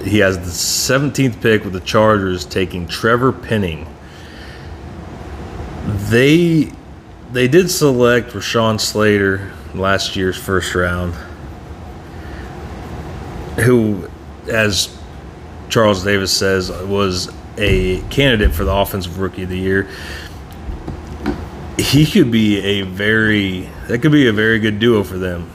He 0.03 0.19
has 0.19 0.37
the 0.37 0.45
17th 0.45 1.41
pick 1.41 1.63
with 1.63 1.73
the 1.73 1.79
Chargers 1.79 2.45
taking 2.45 2.87
Trevor 2.87 3.31
Penning. 3.31 3.87
They 5.85 6.71
they 7.31 7.47
did 7.47 7.69
select 7.69 8.31
Rashawn 8.31 8.79
Slater 8.79 9.51
last 9.73 10.15
year's 10.15 10.37
first 10.37 10.73
round, 10.73 11.13
who, 13.59 14.09
as 14.51 14.97
Charles 15.69 16.03
Davis 16.03 16.35
says, 16.35 16.71
was 16.71 17.31
a 17.57 18.01
candidate 18.09 18.53
for 18.53 18.63
the 18.63 18.73
offensive 18.73 19.19
rookie 19.19 19.43
of 19.43 19.49
the 19.49 19.57
year. 19.57 19.87
He 21.77 22.05
could 22.05 22.31
be 22.31 22.59
a 22.59 22.81
very 22.81 23.69
that 23.87 23.99
could 23.99 24.11
be 24.11 24.27
a 24.27 24.33
very 24.33 24.59
good 24.59 24.79
duo 24.79 25.03
for 25.03 25.17
them. 25.17 25.49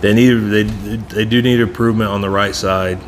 They 0.00 0.12
need 0.12 0.34
they 0.34 0.62
they 0.62 1.24
do 1.24 1.42
need 1.42 1.60
improvement 1.60 2.10
on 2.10 2.20
the 2.20 2.30
right 2.30 2.54
side, 2.54 2.98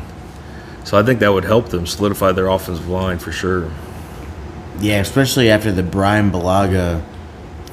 so 0.83 0.97
I 0.97 1.03
think 1.03 1.19
that 1.19 1.31
would 1.31 1.45
help 1.45 1.69
them 1.69 1.85
solidify 1.85 2.33
their 2.33 2.47
offensive 2.47 2.89
line 2.89 3.19
for 3.19 3.31
sure. 3.31 3.71
Yeah, 4.79 4.99
especially 4.99 5.49
after 5.49 5.71
the 5.71 5.83
Bryan 5.83 6.31
Bulaga 6.31 7.03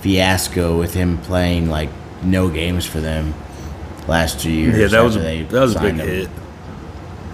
fiasco 0.01 0.79
with 0.79 0.95
him 0.95 1.19
playing 1.19 1.69
like 1.69 1.91
no 2.23 2.49
games 2.49 2.85
for 2.85 3.01
them 3.01 3.35
last 4.07 4.41
two 4.41 4.51
years. 4.51 4.79
Yeah, 4.79 4.87
that 4.89 5.05
was 5.05 5.17
a, 5.17 5.43
that 5.45 5.61
was 5.61 5.77
a 5.77 5.81
big 5.81 5.95
him. 5.95 6.07
hit. 6.07 6.29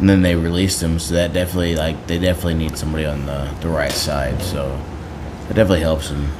And 0.00 0.08
then 0.08 0.22
they 0.22 0.34
released 0.34 0.82
him, 0.82 0.98
so 0.98 1.14
that 1.14 1.32
definitely 1.32 1.76
like 1.76 2.06
they 2.06 2.18
definitely 2.18 2.54
need 2.54 2.76
somebody 2.76 3.06
on 3.06 3.26
the, 3.26 3.48
the 3.60 3.68
right 3.68 3.92
side. 3.92 4.42
So 4.42 4.76
that 5.48 5.54
definitely 5.54 5.80
helps 5.80 6.08
them. 6.08 6.32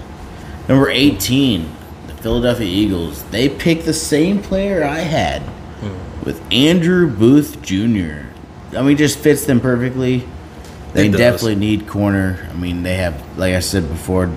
Number 0.68 0.90
eighteen, 0.90 1.70
the 2.08 2.14
Philadelphia 2.14 2.66
Eagles. 2.66 3.22
They 3.24 3.48
picked 3.48 3.84
the 3.84 3.94
same 3.94 4.42
player 4.42 4.84
I 4.84 4.98
had 4.98 5.42
hmm. 5.42 6.24
with 6.24 6.42
Andrew 6.52 7.08
Booth 7.08 7.62
Jr. 7.62 8.26
I 8.76 8.82
mean, 8.82 8.96
just 8.96 9.20
fits 9.20 9.46
them 9.46 9.60
perfectly. 9.60 10.24
They 10.94 11.08
definitely 11.08 11.56
need 11.56 11.88
corner. 11.88 12.48
I 12.50 12.54
mean, 12.54 12.84
they 12.84 12.96
have, 12.96 13.38
like 13.38 13.54
I 13.54 13.60
said 13.60 13.88
before, 13.88 14.32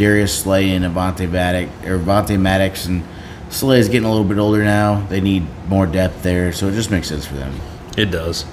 Darius 0.00 0.44
Slay 0.44 0.70
and 0.70 0.82
Avonte 0.82 1.30
Maddox, 1.30 1.70
or 1.86 1.98
Avonte 1.98 2.40
Maddox, 2.40 2.86
and 2.86 3.02
Slay 3.50 3.80
is 3.80 3.90
getting 3.90 4.06
a 4.06 4.10
little 4.10 4.26
bit 4.26 4.38
older 4.38 4.64
now. 4.64 5.06
They 5.08 5.20
need 5.20 5.46
more 5.68 5.84
depth 5.86 6.22
there, 6.22 6.54
so 6.54 6.68
it 6.68 6.72
just 6.72 6.90
makes 6.90 7.08
sense 7.08 7.26
for 7.26 7.34
them. 7.34 7.54
It 7.98 8.06
does. 8.06 8.46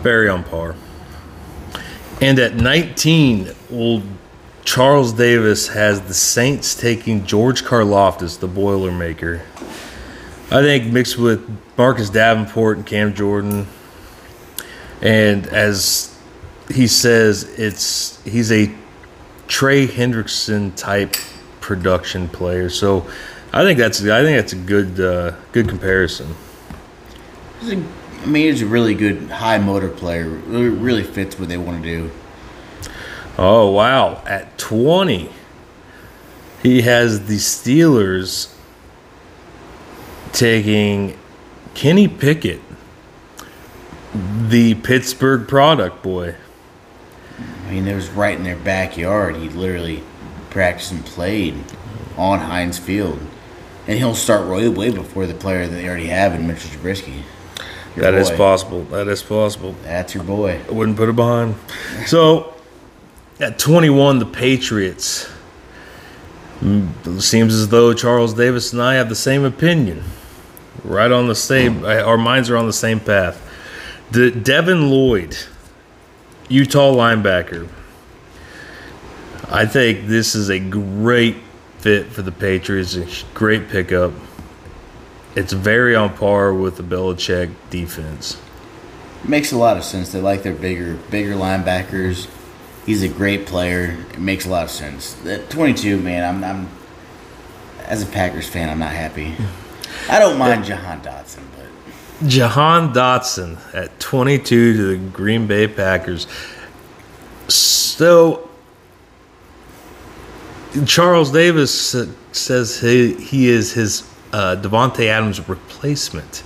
Very 0.00 0.30
on 0.30 0.44
par. 0.44 0.74
And 2.22 2.38
at 2.38 2.54
19, 2.54 3.50
old 3.70 4.02
Charles 4.64 5.12
Davis 5.12 5.68
has 5.68 6.00
the 6.00 6.14
Saints 6.14 6.74
taking 6.74 7.26
George 7.26 7.62
Karlaftis, 7.62 8.38
the 8.38 8.48
Boilermaker. 8.48 9.42
I 10.50 10.62
think 10.62 10.90
mixed 10.90 11.18
with 11.18 11.46
Marcus 11.76 12.08
Davenport 12.08 12.78
and 12.78 12.86
Cam 12.86 13.12
Jordan. 13.12 13.66
And 15.02 15.46
as 15.48 16.18
he 16.70 16.86
says, 16.86 17.42
it's 17.58 18.22
he's 18.24 18.50
a 18.50 18.74
Trey 19.48 19.86
Hendrickson 19.86 20.74
type 20.76 21.16
production 21.60 22.28
player. 22.28 22.68
So 22.68 23.08
I 23.52 23.62
think 23.62 23.78
that's 23.78 24.00
I 24.02 24.22
think 24.22 24.36
that's 24.38 24.52
a 24.52 24.56
good 24.56 25.00
uh, 25.00 25.34
good 25.52 25.68
comparison. 25.68 26.34
A- 27.62 27.82
I 28.22 28.28
mean, 28.28 28.50
he's 28.50 28.62
a 28.62 28.66
really 28.66 28.94
good 28.94 29.30
high 29.30 29.58
motor 29.58 29.88
player. 29.88 30.28
Really, 30.28 30.68
really 30.68 31.04
fits 31.04 31.38
what 31.38 31.48
they 31.48 31.56
want 31.56 31.82
to 31.82 31.88
do. 31.88 32.10
Oh 33.38 33.70
wow! 33.70 34.22
At 34.26 34.58
twenty, 34.58 35.30
he 36.62 36.82
has 36.82 37.26
the 37.26 37.36
Steelers 37.36 38.52
taking 40.32 41.16
Kenny 41.74 42.08
Pickett, 42.08 42.60
the 44.48 44.74
Pittsburgh 44.74 45.46
product 45.46 46.02
boy. 46.02 46.34
I 47.66 47.70
mean, 47.70 47.88
it 47.88 47.94
was 47.94 48.08
right 48.10 48.36
in 48.36 48.44
their 48.44 48.56
backyard. 48.56 49.36
He 49.36 49.48
literally 49.48 50.02
practiced 50.50 50.92
and 50.92 51.04
played 51.04 51.54
on 52.16 52.38
Heinz 52.38 52.78
Field, 52.78 53.18
and 53.86 53.98
he'll 53.98 54.14
start 54.14 54.46
way 54.48 54.68
way 54.68 54.90
before 54.90 55.26
the 55.26 55.34
player 55.34 55.66
that 55.66 55.74
they 55.74 55.88
already 55.88 56.06
have 56.06 56.34
in 56.34 56.46
Mitchell 56.46 56.70
Trubisky. 56.70 57.22
That 57.96 58.14
is 58.14 58.30
boy. 58.30 58.36
possible. 58.36 58.84
That 58.84 59.08
is 59.08 59.22
possible. 59.22 59.74
That's 59.82 60.14
your 60.14 60.22
boy. 60.22 60.60
I 60.68 60.72
wouldn't 60.72 60.96
put 60.96 61.08
it 61.08 61.16
behind. 61.16 61.56
So, 62.06 62.54
at 63.40 63.58
21, 63.58 64.18
the 64.18 64.26
Patriots. 64.26 65.28
Mm, 66.60 67.20
Seems 67.20 67.54
as 67.54 67.68
though 67.68 67.92
Charles 67.94 68.34
Davis 68.34 68.72
and 68.72 68.80
I 68.82 68.94
have 68.94 69.08
the 69.08 69.14
same 69.14 69.44
opinion. 69.44 70.04
Right 70.84 71.10
on 71.10 71.26
the 71.26 71.34
same, 71.34 71.84
our 71.84 72.18
minds 72.18 72.48
are 72.48 72.56
on 72.56 72.66
the 72.66 72.72
same 72.72 73.00
path. 73.00 73.42
De- 74.12 74.30
Devin 74.30 74.90
Lloyd, 74.90 75.36
Utah 76.48 76.92
linebacker. 76.92 77.68
I 79.48 79.66
think 79.66 80.06
this 80.06 80.34
is 80.34 80.48
a 80.48 80.58
great 80.58 81.36
fit 81.78 82.06
for 82.06 82.22
the 82.22 82.32
Patriots. 82.32 82.96
A 82.96 83.06
great 83.34 83.68
pickup. 83.68 84.12
It's 85.34 85.52
very 85.52 85.94
on 85.94 86.16
par 86.16 86.52
with 86.52 86.76
the 86.76 86.82
Belichick 86.82 87.52
defense. 87.70 88.40
Makes 89.24 89.52
a 89.52 89.58
lot 89.58 89.76
of 89.76 89.84
sense. 89.84 90.12
They 90.12 90.20
like 90.20 90.42
their 90.42 90.54
bigger, 90.54 90.94
bigger 91.10 91.34
linebackers. 91.34 92.28
He's 92.84 93.02
a 93.02 93.08
great 93.08 93.46
player. 93.46 93.96
It 94.12 94.20
makes 94.20 94.46
a 94.46 94.48
lot 94.48 94.64
of 94.64 94.70
sense. 94.70 95.24
At 95.26 95.50
22, 95.50 95.98
man, 96.00 96.22
I'm, 96.24 96.44
I'm 96.44 96.68
as 97.86 98.02
a 98.02 98.06
Packers 98.06 98.48
fan, 98.48 98.68
I'm 98.68 98.78
not 98.78 98.92
happy. 98.92 99.34
I 100.08 100.18
don't 100.18 100.38
mind 100.38 100.64
Jahan 100.64 101.00
Dotson, 101.00 101.42
but 101.56 101.66
Jahan 102.26 102.94
Dotson 102.94 103.58
at 103.74 103.98
22 104.00 104.76
to 104.76 104.86
the 104.96 105.10
Green 105.10 105.46
Bay 105.46 105.68
Packers. 105.68 106.26
So 107.48 108.48
Charles 110.86 111.30
Davis 111.30 111.94
says 112.32 112.80
he, 112.80 113.14
he 113.14 113.48
is 113.48 113.72
his 113.72 114.02
uh, 114.32 114.56
Davante 114.60 115.06
Adams 115.06 115.46
replacement. 115.48 116.42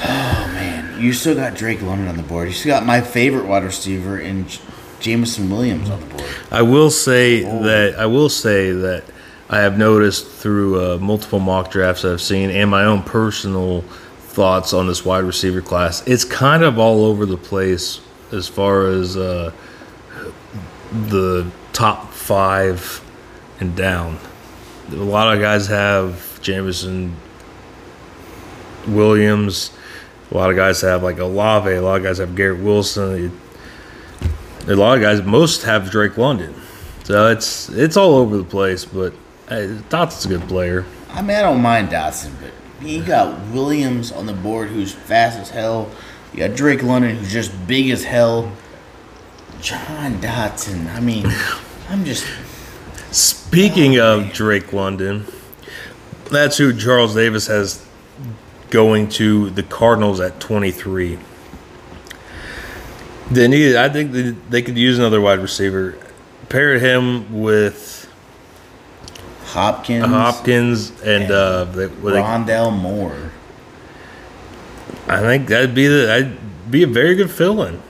Oh 0.00 0.50
man, 0.52 1.00
you 1.00 1.12
still 1.12 1.34
got 1.34 1.54
Drake 1.54 1.80
London 1.82 2.08
on 2.08 2.16
the 2.16 2.22
board. 2.22 2.48
You 2.48 2.54
still 2.54 2.74
got 2.74 2.84
my 2.84 3.00
favorite 3.00 3.46
wide 3.46 3.64
receiver 3.64 4.18
in 4.18 4.46
J- 4.48 4.60
Jameson 5.00 5.50
Williams 5.50 5.88
on 5.88 6.00
the 6.00 6.06
board. 6.06 6.30
I 6.50 6.62
will 6.62 6.90
say 6.90 7.40
that 7.42 7.96
I 7.98 8.06
will 8.06 8.28
say 8.28 8.70
that 8.72 9.04
I 9.54 9.58
have 9.58 9.78
noticed 9.78 10.26
through 10.26 10.84
uh, 10.84 10.98
multiple 10.98 11.38
mock 11.38 11.70
drafts 11.70 12.04
I've 12.04 12.20
seen 12.20 12.50
and 12.50 12.68
my 12.68 12.86
own 12.86 13.04
personal 13.04 13.82
thoughts 13.82 14.72
on 14.72 14.88
this 14.88 15.04
wide 15.04 15.22
receiver 15.22 15.62
class. 15.62 16.04
It's 16.08 16.24
kind 16.24 16.64
of 16.64 16.76
all 16.76 17.04
over 17.04 17.24
the 17.24 17.36
place 17.36 18.00
as 18.32 18.48
far 18.48 18.88
as 18.88 19.16
uh, 19.16 19.52
the 20.90 21.48
top 21.72 22.10
five 22.10 23.00
and 23.60 23.76
down. 23.76 24.18
A 24.90 24.96
lot 24.96 25.32
of 25.32 25.40
guys 25.40 25.68
have 25.68 26.40
Jameson 26.42 27.14
Williams. 28.88 29.70
A 30.32 30.36
lot 30.36 30.50
of 30.50 30.56
guys 30.56 30.80
have 30.80 31.04
like 31.04 31.18
Olave. 31.18 31.70
A 31.70 31.80
lot 31.80 31.98
of 31.98 32.02
guys 32.02 32.18
have 32.18 32.34
Garrett 32.34 32.58
Wilson. 32.58 33.40
A 34.66 34.74
lot 34.74 34.96
of 34.96 35.00
guys, 35.00 35.22
most 35.22 35.62
have 35.62 35.92
Drake 35.92 36.18
London. 36.18 36.60
So 37.04 37.30
it's 37.30 37.68
it's 37.68 37.96
all 37.96 38.16
over 38.16 38.36
the 38.36 38.42
place, 38.42 38.84
but 38.84 39.14
hey, 39.48 39.78
Dotson's 39.88 40.24
a 40.26 40.28
good 40.28 40.48
player. 40.48 40.84
I 41.10 41.22
mean, 41.22 41.36
I 41.36 41.42
don't 41.42 41.62
mind 41.62 41.88
Dotson, 41.90 42.32
but 42.40 42.86
you 42.86 43.02
got 43.02 43.40
Williams 43.48 44.12
on 44.12 44.26
the 44.26 44.32
board 44.32 44.68
who's 44.68 44.92
fast 44.92 45.38
as 45.38 45.50
hell. 45.50 45.90
You 46.32 46.40
got 46.40 46.56
Drake 46.56 46.82
London 46.82 47.16
who's 47.16 47.32
just 47.32 47.66
big 47.66 47.90
as 47.90 48.04
hell. 48.04 48.52
Jahan 49.60 50.20
Dotson. 50.20 50.92
I 50.94 51.00
mean, 51.00 51.26
I'm 51.88 52.04
just. 52.04 52.26
Speaking 53.10 54.00
of 54.00 54.32
Drake 54.32 54.72
London, 54.72 55.26
that's 56.30 56.58
who 56.58 56.76
Charles 56.76 57.14
Davis 57.14 57.46
has 57.46 57.86
going 58.70 59.08
to 59.08 59.50
the 59.50 59.62
Cardinals 59.62 60.18
at 60.18 60.40
23. 60.40 61.16
They 63.30 63.48
need. 63.48 63.76
I 63.76 63.88
think 63.88 64.12
they, 64.12 64.30
they 64.50 64.62
could 64.62 64.76
use 64.76 64.98
another 64.98 65.20
wide 65.20 65.38
receiver. 65.38 65.96
Pair 66.48 66.78
him 66.78 67.40
with 67.40 68.03
Hopkins. 69.54 70.04
Hopkins 70.04 71.00
and, 71.02 71.30
uh, 71.30 71.64
they, 71.64 71.86
what 71.86 72.12
they- 72.12 72.20
Rondale 72.20 72.76
Moore. 72.76 73.30
I 75.08 75.20
think 75.20 75.48
that'd 75.48 75.74
be 75.74 75.86
the. 75.86 76.06
That'd 76.06 76.38
be 76.70 76.82
a 76.82 76.86
very 76.86 77.14
good 77.14 77.30
fill-in. 77.30 77.80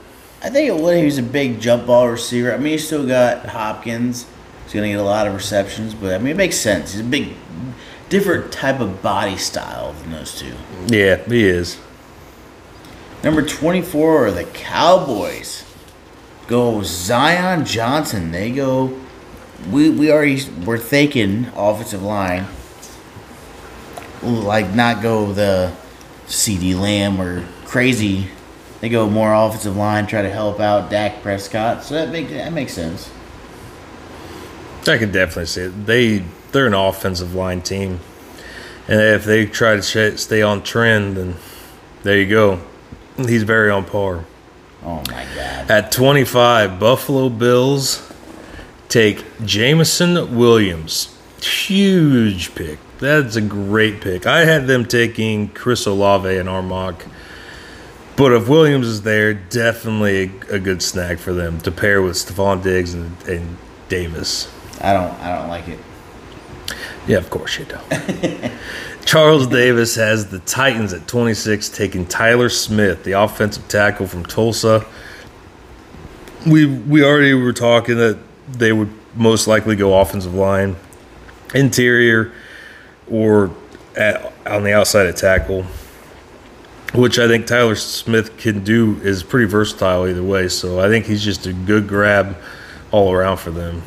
I 0.43 0.49
think 0.49 0.67
it 0.67 0.75
would. 0.75 0.97
He 0.97 1.05
was 1.05 1.17
a 1.17 1.23
big 1.23 1.59
jump 1.59 1.87
ball 1.87 2.09
receiver. 2.09 2.53
I 2.53 2.57
mean, 2.57 2.73
he's 2.73 2.85
still 2.85 3.07
got 3.07 3.45
Hopkins. 3.47 4.27
He's 4.65 4.73
going 4.73 4.83
to 4.83 4.89
get 4.89 4.99
a 4.99 5.03
lot 5.03 5.25
of 5.27 5.33
receptions, 5.33 5.93
but 5.93 6.13
I 6.13 6.17
mean, 6.17 6.27
it 6.27 6.37
makes 6.37 6.57
sense. 6.57 6.91
He's 6.91 7.01
a 7.01 7.03
big, 7.05 7.33
different 8.09 8.51
type 8.51 8.79
of 8.79 9.01
body 9.01 9.37
style 9.37 9.93
than 9.93 10.11
those 10.11 10.37
two. 10.39 10.53
Yeah, 10.87 11.15
he 11.25 11.45
is. 11.45 11.79
Number 13.23 13.41
24 13.43 14.27
are 14.27 14.31
the 14.31 14.43
Cowboys. 14.43 15.63
Go 16.47 16.83
Zion 16.83 17.65
Johnson. 17.65 18.31
They 18.31 18.51
go. 18.51 18.99
We, 19.69 19.89
we 19.89 20.11
already 20.11 20.41
were 20.65 20.77
thinking 20.77 21.45
offensive 21.55 22.03
line. 22.03 22.45
Like, 24.21 24.73
not 24.73 25.01
go 25.01 25.31
the 25.31 25.73
CeeDee 26.27 26.79
Lamb 26.79 27.21
or 27.21 27.47
crazy. 27.65 28.29
They 28.81 28.89
go 28.89 29.09
more 29.09 29.33
offensive 29.33 29.75
line, 29.75 30.07
try 30.07 30.21
to 30.21 30.29
help 30.29 30.59
out 30.59 30.89
Dak 30.89 31.21
Prescott. 31.21 31.83
So 31.83 31.95
that, 31.95 32.09
make, 32.09 32.29
that 32.29 32.53
makes 32.53 32.73
sense. 32.73 33.09
I 34.87 34.97
can 34.97 35.11
definitely 35.11 35.47
see 35.47 35.61
it. 35.61 35.85
They 35.85 36.23
they're 36.51 36.67
an 36.67 36.73
offensive 36.73 37.33
line 37.33 37.61
team, 37.61 37.99
and 38.87 39.01
if 39.01 39.25
they 39.25 39.45
try 39.45 39.75
to 39.75 40.17
stay 40.17 40.41
on 40.41 40.63
trend, 40.63 41.17
then 41.17 41.35
there 42.03 42.19
you 42.19 42.29
go. 42.29 42.61
He's 43.17 43.43
very 43.43 43.71
on 43.71 43.85
par. 43.85 44.25
Oh 44.83 45.01
my 45.09 45.25
God. 45.35 45.71
At 45.71 45.91
25, 45.91 46.79
Buffalo 46.79 47.29
Bills 47.29 48.11
take 48.89 49.25
Jameson 49.43 50.37
Williams. 50.37 51.15
Huge 51.41 52.55
pick. 52.55 52.79
That's 52.99 53.35
a 53.35 53.41
great 53.41 54.01
pick. 54.01 54.25
I 54.25 54.45
had 54.45 54.67
them 54.67 54.85
taking 54.85 55.49
Chris 55.49 55.85
Olave 55.85 56.37
and 56.37 56.47
our. 56.49 56.95
But 58.15 58.31
if 58.31 58.47
Williams 58.47 58.87
is 58.87 59.01
there, 59.01 59.33
definitely 59.33 60.31
a, 60.49 60.55
a 60.55 60.59
good 60.59 60.81
snag 60.81 61.19
for 61.19 61.33
them 61.33 61.59
to 61.61 61.71
pair 61.71 62.01
with 62.01 62.15
Stefon 62.15 62.63
Diggs 62.63 62.93
and, 62.93 63.21
and 63.27 63.57
Davis. 63.89 64.51
I 64.81 64.93
don't 64.93 65.11
I 65.21 65.37
don't 65.37 65.49
like 65.49 65.67
it. 65.67 65.79
Yeah, 67.07 67.17
of 67.17 67.29
course 67.29 67.59
you 67.59 67.65
don't. 67.65 68.51
Charles 69.05 69.47
Davis 69.47 69.95
has 69.95 70.29
the 70.29 70.39
Titans 70.39 70.91
at 70.91 71.07
26, 71.07 71.69
taking 71.69 72.07
Tyler 72.07 72.49
Smith, 72.49 73.03
the 73.03 73.11
offensive 73.11 73.67
tackle 73.67 74.07
from 74.07 74.25
Tulsa. 74.25 74.85
We 76.47 76.65
we 76.65 77.03
already 77.03 77.33
were 77.33 77.53
talking 77.53 77.97
that 77.97 78.17
they 78.47 78.71
would 78.71 78.91
most 79.15 79.47
likely 79.47 79.75
go 79.75 79.99
offensive 79.99 80.33
line, 80.33 80.75
interior, 81.53 82.31
or 83.09 83.51
at, 83.95 84.33
on 84.45 84.63
the 84.63 84.73
outside 84.73 85.07
of 85.07 85.15
tackle, 85.15 85.63
which 86.93 87.17
I 87.19 87.27
think 87.27 87.47
Tyler 87.47 87.75
Smith 87.75 88.37
can 88.37 88.63
do 88.63 88.99
is 89.01 89.23
pretty 89.23 89.45
versatile 89.45 90.07
either 90.07 90.23
way. 90.23 90.47
So 90.47 90.79
I 90.79 90.89
think 90.89 91.05
he's 91.05 91.23
just 91.23 91.45
a 91.47 91.53
good 91.53 91.87
grab 91.87 92.37
all 92.91 93.11
around 93.11 93.37
for 93.37 93.51
them. 93.51 93.81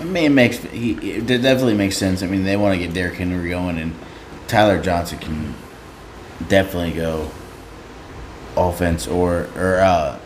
I 0.00 0.04
mean, 0.04 0.24
it 0.24 0.30
makes 0.30 0.58
he 0.58 0.92
it 0.92 1.26
definitely 1.26 1.74
makes 1.74 1.96
sense. 1.96 2.22
I 2.22 2.26
mean, 2.26 2.42
they 2.42 2.56
want 2.56 2.78
to 2.78 2.84
get 2.84 2.92
Derrick 2.92 3.14
Henry 3.14 3.50
going, 3.50 3.78
and 3.78 3.94
Tyler 4.48 4.82
Johnson 4.82 5.18
can 5.18 5.54
definitely 6.48 6.92
go 6.92 7.30
offense 8.56 9.06
or 9.06 9.48
or 9.56 9.76
uh, 9.76 10.18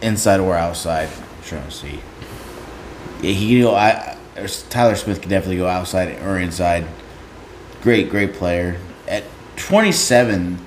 inside 0.00 0.38
or 0.38 0.54
outside. 0.54 1.08
I'm 1.08 1.42
trying 1.42 1.64
to 1.64 1.70
see. 1.72 2.00
Yeah, 3.22 3.32
he 3.32 3.48
can 3.48 3.62
go. 3.62 3.74
I 3.74 4.16
Tyler 4.70 4.96
Smith 4.96 5.20
can 5.20 5.30
definitely 5.30 5.58
go 5.58 5.66
outside 5.66 6.20
or 6.22 6.38
inside. 6.38 6.86
Great, 7.82 8.10
great 8.10 8.34
player. 8.34 8.78
At 9.08 9.24
27, 9.56 10.58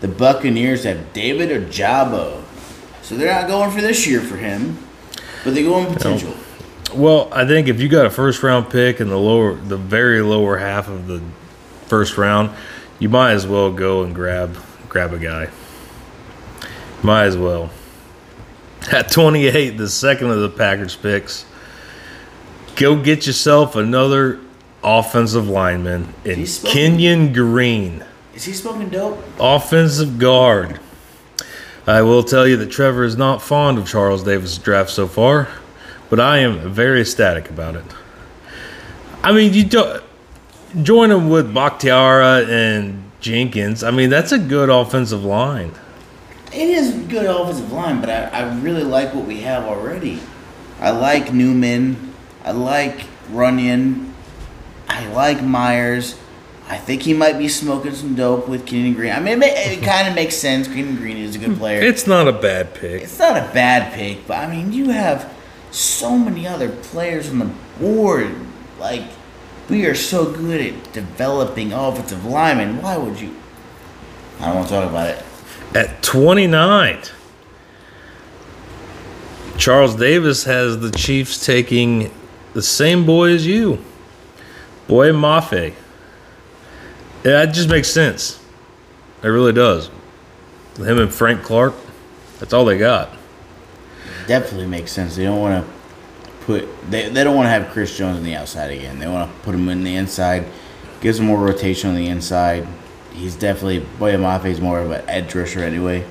the 0.00 0.08
Buccaneers 0.08 0.84
have 0.84 1.12
David 1.12 1.50
Ojabo. 1.50 2.42
So 3.02 3.16
they're 3.16 3.32
not 3.32 3.48
going 3.48 3.70
for 3.70 3.80
this 3.80 4.06
year 4.06 4.20
for 4.20 4.36
him, 4.36 4.78
but 5.44 5.54
they 5.54 5.62
go 5.62 5.78
in 5.78 5.92
potential. 5.92 6.34
Well, 6.94 7.28
I 7.32 7.46
think 7.46 7.68
if 7.68 7.80
you 7.80 7.88
got 7.88 8.06
a 8.06 8.10
first 8.10 8.42
round 8.42 8.70
pick 8.70 9.00
in 9.00 9.08
the 9.08 9.18
lower, 9.18 9.54
the 9.54 9.76
very 9.76 10.22
lower 10.22 10.58
half 10.58 10.88
of 10.88 11.06
the 11.06 11.22
first 11.86 12.16
round, 12.16 12.50
you 12.98 13.08
might 13.08 13.32
as 13.32 13.46
well 13.46 13.72
go 13.72 14.02
and 14.02 14.14
grab 14.14 14.56
grab 14.88 15.12
a 15.12 15.18
guy. 15.18 15.48
Might 17.02 17.24
as 17.24 17.36
well. 17.36 17.70
At 18.90 19.10
28, 19.10 19.76
the 19.76 19.88
second 19.88 20.30
of 20.30 20.40
the 20.40 20.48
Packers 20.48 20.96
picks, 20.96 21.44
go 22.78 22.96
get 23.02 23.26
yourself 23.26 23.76
another 23.76 24.40
offensive 24.82 25.48
lineman 25.48 26.14
in 26.24 26.46
Kenyon 26.64 27.32
Green, 27.32 28.04
Is 28.34 28.44
he 28.44 28.52
smoking 28.52 28.88
dope? 28.88 29.22
offensive 29.38 30.18
guard. 30.18 30.80
I 31.86 32.02
will 32.02 32.22
tell 32.22 32.46
you 32.46 32.56
that 32.58 32.70
Trevor 32.70 33.04
is 33.04 33.16
not 33.16 33.42
fond 33.42 33.78
of 33.78 33.86
Charles 33.88 34.22
Davis' 34.22 34.58
draft 34.58 34.90
so 34.90 35.06
far, 35.08 35.48
but 36.10 36.20
I 36.20 36.38
am 36.38 36.70
very 36.72 37.00
ecstatic 37.00 37.50
about 37.50 37.76
it. 37.76 37.84
I 39.22 39.32
mean, 39.32 39.52
you 39.54 39.64
don't 39.64 40.02
join 40.82 41.10
him 41.10 41.28
with 41.28 41.52
Bakhtiari 41.52 42.46
and 42.52 43.10
Jenkins. 43.20 43.82
I 43.82 43.90
mean, 43.90 44.10
that's 44.10 44.32
a 44.32 44.38
good 44.38 44.68
offensive 44.70 45.24
line. 45.24 45.72
It 46.52 46.68
is 46.68 46.94
a 46.94 46.98
good 47.08 47.26
offensive 47.26 47.72
line, 47.72 48.00
but 48.00 48.08
I, 48.10 48.24
I 48.26 48.54
really 48.60 48.84
like 48.84 49.14
what 49.14 49.24
we 49.24 49.40
have 49.40 49.64
already. 49.64 50.20
I 50.80 50.90
like 50.90 51.32
Newman. 51.32 52.07
I 52.44 52.52
like 52.52 53.06
Runyan. 53.30 54.12
I 54.88 55.06
like 55.08 55.42
Myers. 55.42 56.18
I 56.68 56.76
think 56.76 57.02
he 57.02 57.14
might 57.14 57.38
be 57.38 57.48
smoking 57.48 57.94
some 57.94 58.14
dope 58.14 58.46
with 58.46 58.66
Kenyon 58.66 58.94
Green. 58.94 59.12
I 59.12 59.20
mean, 59.20 59.42
it, 59.42 59.56
it 59.56 59.82
kind 59.82 60.06
of 60.06 60.14
makes 60.14 60.36
sense. 60.36 60.68
Kenyon 60.68 60.96
Green 60.96 61.16
is 61.16 61.34
a 61.34 61.38
good 61.38 61.56
player. 61.56 61.80
It's 61.80 62.06
not 62.06 62.28
a 62.28 62.32
bad 62.32 62.74
pick. 62.74 63.02
It's 63.02 63.18
not 63.18 63.36
a 63.36 63.50
bad 63.54 63.92
pick, 63.94 64.26
but 64.26 64.36
I 64.36 64.54
mean, 64.54 64.72
you 64.72 64.90
have 64.90 65.34
so 65.70 66.16
many 66.16 66.46
other 66.46 66.68
players 66.68 67.30
on 67.30 67.38
the 67.38 67.50
board. 67.78 68.34
Like, 68.78 69.04
we 69.68 69.86
are 69.86 69.94
so 69.94 70.30
good 70.30 70.60
at 70.60 70.92
developing 70.92 71.72
offensive 71.72 72.24
linemen. 72.24 72.82
Why 72.82 72.96
would 72.96 73.20
you? 73.20 73.34
I 74.40 74.46
don't 74.46 74.56
want 74.56 74.68
to 74.68 74.74
talk 74.74 74.90
about 74.90 75.08
it. 75.08 75.24
At 75.74 76.02
29, 76.02 77.02
Charles 79.58 79.96
Davis 79.96 80.44
has 80.44 80.80
the 80.80 80.90
Chiefs 80.90 81.44
taking 81.44 82.10
the 82.54 82.62
same 82.62 83.06
boy 83.06 83.30
as 83.30 83.46
you, 83.46 83.84
Boye 84.86 85.10
Mafe. 85.10 85.74
That 87.22 87.46
just 87.46 87.68
makes 87.68 87.90
sense. 87.90 88.42
It 89.22 89.28
really 89.28 89.52
does. 89.52 89.90
Him 90.76 90.98
and 90.98 91.12
Frank 91.12 91.42
Clark, 91.42 91.74
that's 92.38 92.52
all 92.52 92.64
they 92.64 92.78
got. 92.78 93.10
Definitely 94.26 94.66
makes 94.66 94.92
sense. 94.92 95.16
They 95.16 95.24
don't 95.24 95.40
want 95.40 95.64
to 95.64 95.72
put 96.44 96.90
they, 96.90 97.08
they 97.08 97.24
don't 97.24 97.36
want 97.36 97.46
to 97.46 97.50
have 97.50 97.70
Chris 97.72 97.96
Jones 97.96 98.16
on 98.16 98.24
the 98.24 98.34
outside 98.34 98.70
again. 98.70 98.98
They 98.98 99.08
want 99.08 99.30
to 99.30 99.38
put 99.40 99.54
him 99.54 99.68
in 99.68 99.84
the 99.84 99.96
inside, 99.96 100.46
gives 101.00 101.18
him 101.18 101.26
more 101.26 101.38
rotation 101.38 101.90
on 101.90 101.96
the 101.96 102.06
inside. 102.06 102.66
He's 103.12 103.34
definitely 103.34 103.80
Boye 103.98 104.14
Mafe 104.14 104.46
is 104.46 104.60
more 104.60 104.80
of 104.80 104.90
an 104.90 105.02
edge 105.08 105.34
rusher 105.34 105.60
anyway. 105.60 106.06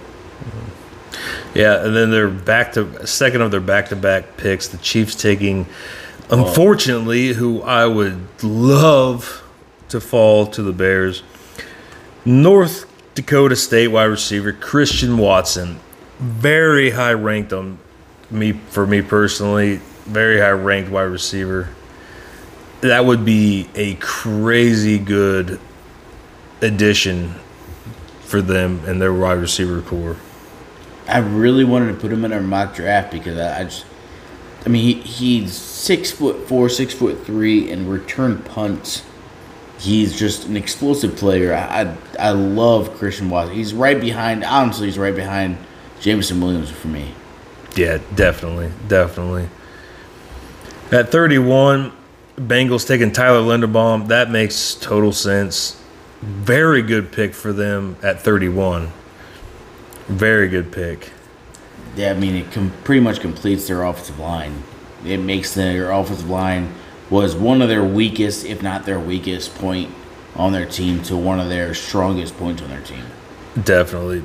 Yeah, 1.54 1.84
and 1.84 1.96
then 1.96 2.12
they're 2.12 2.30
back 2.30 2.74
to 2.74 3.08
second 3.08 3.42
of 3.42 3.52
their 3.52 3.60
back 3.60 3.90
to 3.90 3.96
back 3.96 4.38
picks. 4.38 4.68
The 4.68 4.78
Chiefs 4.78 5.16
taking, 5.16 5.66
unfortunately, 6.30 7.34
who 7.34 7.62
I 7.62 7.86
would 7.86 8.44
love 8.44 9.44
to 9.90 10.02
fall 10.02 10.48
to 10.48 10.62
the 10.62 10.74
Bears. 10.74 11.24
North 12.26 12.86
Dakota 13.16 13.56
State 13.56 13.88
wide 13.88 14.06
receiver 14.06 14.52
Christian 14.52 15.18
Watson, 15.18 15.80
very 16.20 16.92
high 16.92 17.14
ranked 17.14 17.54
on 17.54 17.80
me 18.30 18.54
for 18.54 18.86
me 18.86 19.02
personally. 19.02 19.80
Very 20.06 20.40
high 20.40 20.52
ranked 20.52 20.92
wide 20.92 21.04
receiver. 21.04 21.70
That 22.82 23.06
would 23.06 23.26
be 23.26 23.70
a 23.76 23.96
crazy 23.96 25.00
good 25.00 25.60
addition 26.62 27.36
for 28.22 28.42
them 28.42 28.82
and 28.86 29.02
their 29.02 29.14
wide 29.14 29.40
receiver 29.40 29.82
core. 29.82 30.18
I 31.08 31.20
really 31.20 31.64
wanted 31.64 31.94
to 31.94 32.00
put 32.00 32.12
him 32.12 32.26
in 32.26 32.34
our 32.34 32.42
mock 32.42 32.76
draft 32.76 33.12
because 33.12 33.38
I, 33.38 33.62
I 33.62 33.64
just, 33.64 33.86
I 34.68 34.70
mean, 34.70 34.84
he, 34.84 34.94
he's 35.40 35.54
six 35.54 36.12
foot 36.12 36.46
four, 36.46 36.68
six 36.68 36.94
foot 36.94 37.26
three, 37.26 37.72
and 37.72 37.90
return 37.90 38.40
punts. 38.40 39.02
He's 39.80 40.20
just 40.20 40.46
an 40.46 40.58
explosive 40.58 41.16
player. 41.16 41.54
I, 41.54 41.84
I, 41.84 41.98
I 42.20 42.30
love 42.32 42.94
Christian 42.98 43.30
Watson. 43.30 43.56
He's 43.56 43.74
right 43.74 43.98
behind. 43.98 44.44
Honestly, 44.44 44.88
he's 44.88 44.98
right 44.98 45.16
behind 45.16 45.58
Jameson 46.02 46.42
Williams 46.42 46.70
for 46.70 46.90
me. 46.90 47.14
Yeah, 47.78 48.00
definitely, 48.14 48.74
definitely. 48.90 49.48
At 50.92 51.14
31, 51.14 51.94
Bengals 52.36 52.86
taking 52.86 53.14
Tyler 53.14 53.40
Linderbaum. 53.40 54.10
That 54.10 54.30
makes 54.30 54.76
total 54.76 55.14
sense. 55.14 55.82
Very 56.20 56.82
good 56.82 57.14
pick 57.14 57.34
for 57.34 57.54
them 57.54 57.96
at 58.04 58.22
31. 58.22 58.92
Very 60.10 60.50
good 60.50 60.74
pick. 60.74 61.14
Yeah, 61.98 62.12
I 62.12 62.14
mean, 62.14 62.36
it 62.36 62.52
com- 62.52 62.72
pretty 62.84 63.02
much 63.02 63.20
completes 63.20 63.68
their 63.68 63.84
offensive 63.84 64.20
line. 64.20 64.64
It 65.04 65.18
makes 65.18 65.54
their 65.54 65.92
offensive 65.92 66.30
line 66.30 66.74
was 67.10 67.36
one 67.36 67.62
of 67.62 67.70
their 67.70 67.84
weakest, 67.84 68.46
if 68.46 68.62
not 68.62 68.86
their 68.86 69.00
weakest 69.00 69.56
point 69.56 69.92
on 70.36 70.52
their 70.54 70.66
team, 70.66 71.02
to 71.04 71.18
one 71.18 71.40
of 71.40 71.50
their 71.50 71.74
strongest 71.74 72.38
points 72.38 72.62
on 72.62 72.70
their 72.70 72.82
team. 72.82 73.04
Definitely. 73.64 74.24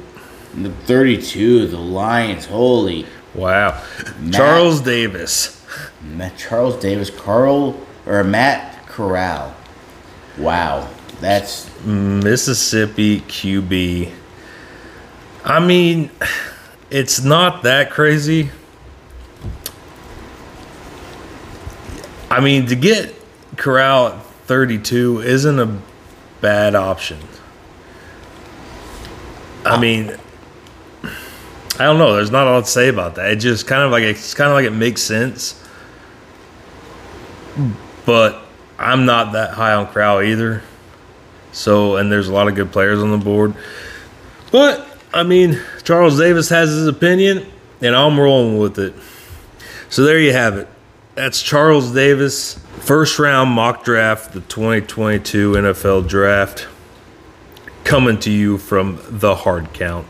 The 0.54 0.70
32, 0.70 1.68
the 1.68 1.78
Lions, 1.78 2.44
holy. 2.46 3.06
Wow. 3.34 3.82
Matt- 4.20 4.34
Charles 4.34 4.80
Davis. 4.82 5.64
Matt 6.02 6.36
Charles 6.36 6.76
Davis, 6.76 7.08
Carl, 7.08 7.80
or 8.04 8.22
Matt 8.22 8.86
Corral. 8.86 9.54
Wow. 10.36 10.88
That's 11.22 11.70
Mississippi 11.86 13.20
QB. 13.22 14.10
I 15.44 15.64
mean, 15.64 16.10
it's 16.92 17.24
not 17.24 17.62
that 17.62 17.90
crazy. 17.90 18.50
I 22.30 22.40
mean, 22.40 22.66
to 22.66 22.76
get 22.76 23.14
Corral 23.56 24.08
at 24.08 24.22
32 24.46 25.22
isn't 25.22 25.58
a 25.58 25.78
bad 26.40 26.74
option. 26.74 27.18
I 29.64 29.80
mean, 29.80 30.16
I 31.02 31.84
don't 31.84 31.98
know. 31.98 32.14
There's 32.14 32.30
not 32.30 32.46
a 32.46 32.50
lot 32.50 32.64
to 32.64 32.70
say 32.70 32.88
about 32.88 33.14
that. 33.14 33.32
It 33.32 33.36
just 33.36 33.66
kind 33.66 33.82
of 33.82 33.90
like 33.90 34.02
it's 34.02 34.34
kind 34.34 34.50
of 34.50 34.54
like 34.54 34.66
it 34.66 34.72
makes 34.72 35.00
sense. 35.02 35.62
But 38.04 38.42
I'm 38.78 39.06
not 39.06 39.32
that 39.32 39.54
high 39.54 39.72
on 39.74 39.86
Corral 39.86 40.20
either. 40.20 40.62
So, 41.52 41.96
and 41.96 42.12
there's 42.12 42.28
a 42.28 42.32
lot 42.32 42.48
of 42.48 42.54
good 42.54 42.72
players 42.72 43.02
on 43.02 43.10
the 43.10 43.24
board. 43.24 43.54
But, 44.50 44.91
I 45.14 45.22
mean, 45.24 45.60
Charles 45.82 46.18
Davis 46.18 46.48
has 46.48 46.70
his 46.70 46.86
opinion, 46.86 47.46
and 47.80 47.94
I'm 47.94 48.18
rolling 48.18 48.58
with 48.58 48.78
it. 48.78 48.94
So, 49.90 50.04
there 50.04 50.18
you 50.18 50.32
have 50.32 50.56
it. 50.56 50.68
That's 51.14 51.42
Charles 51.42 51.92
Davis, 51.92 52.54
first 52.80 53.18
round 53.18 53.50
mock 53.50 53.84
draft, 53.84 54.32
the 54.32 54.40
2022 54.40 55.52
NFL 55.52 56.08
draft, 56.08 56.66
coming 57.84 58.18
to 58.20 58.30
you 58.30 58.56
from 58.56 58.98
the 59.10 59.34
hard 59.34 59.74
count. 59.74 60.06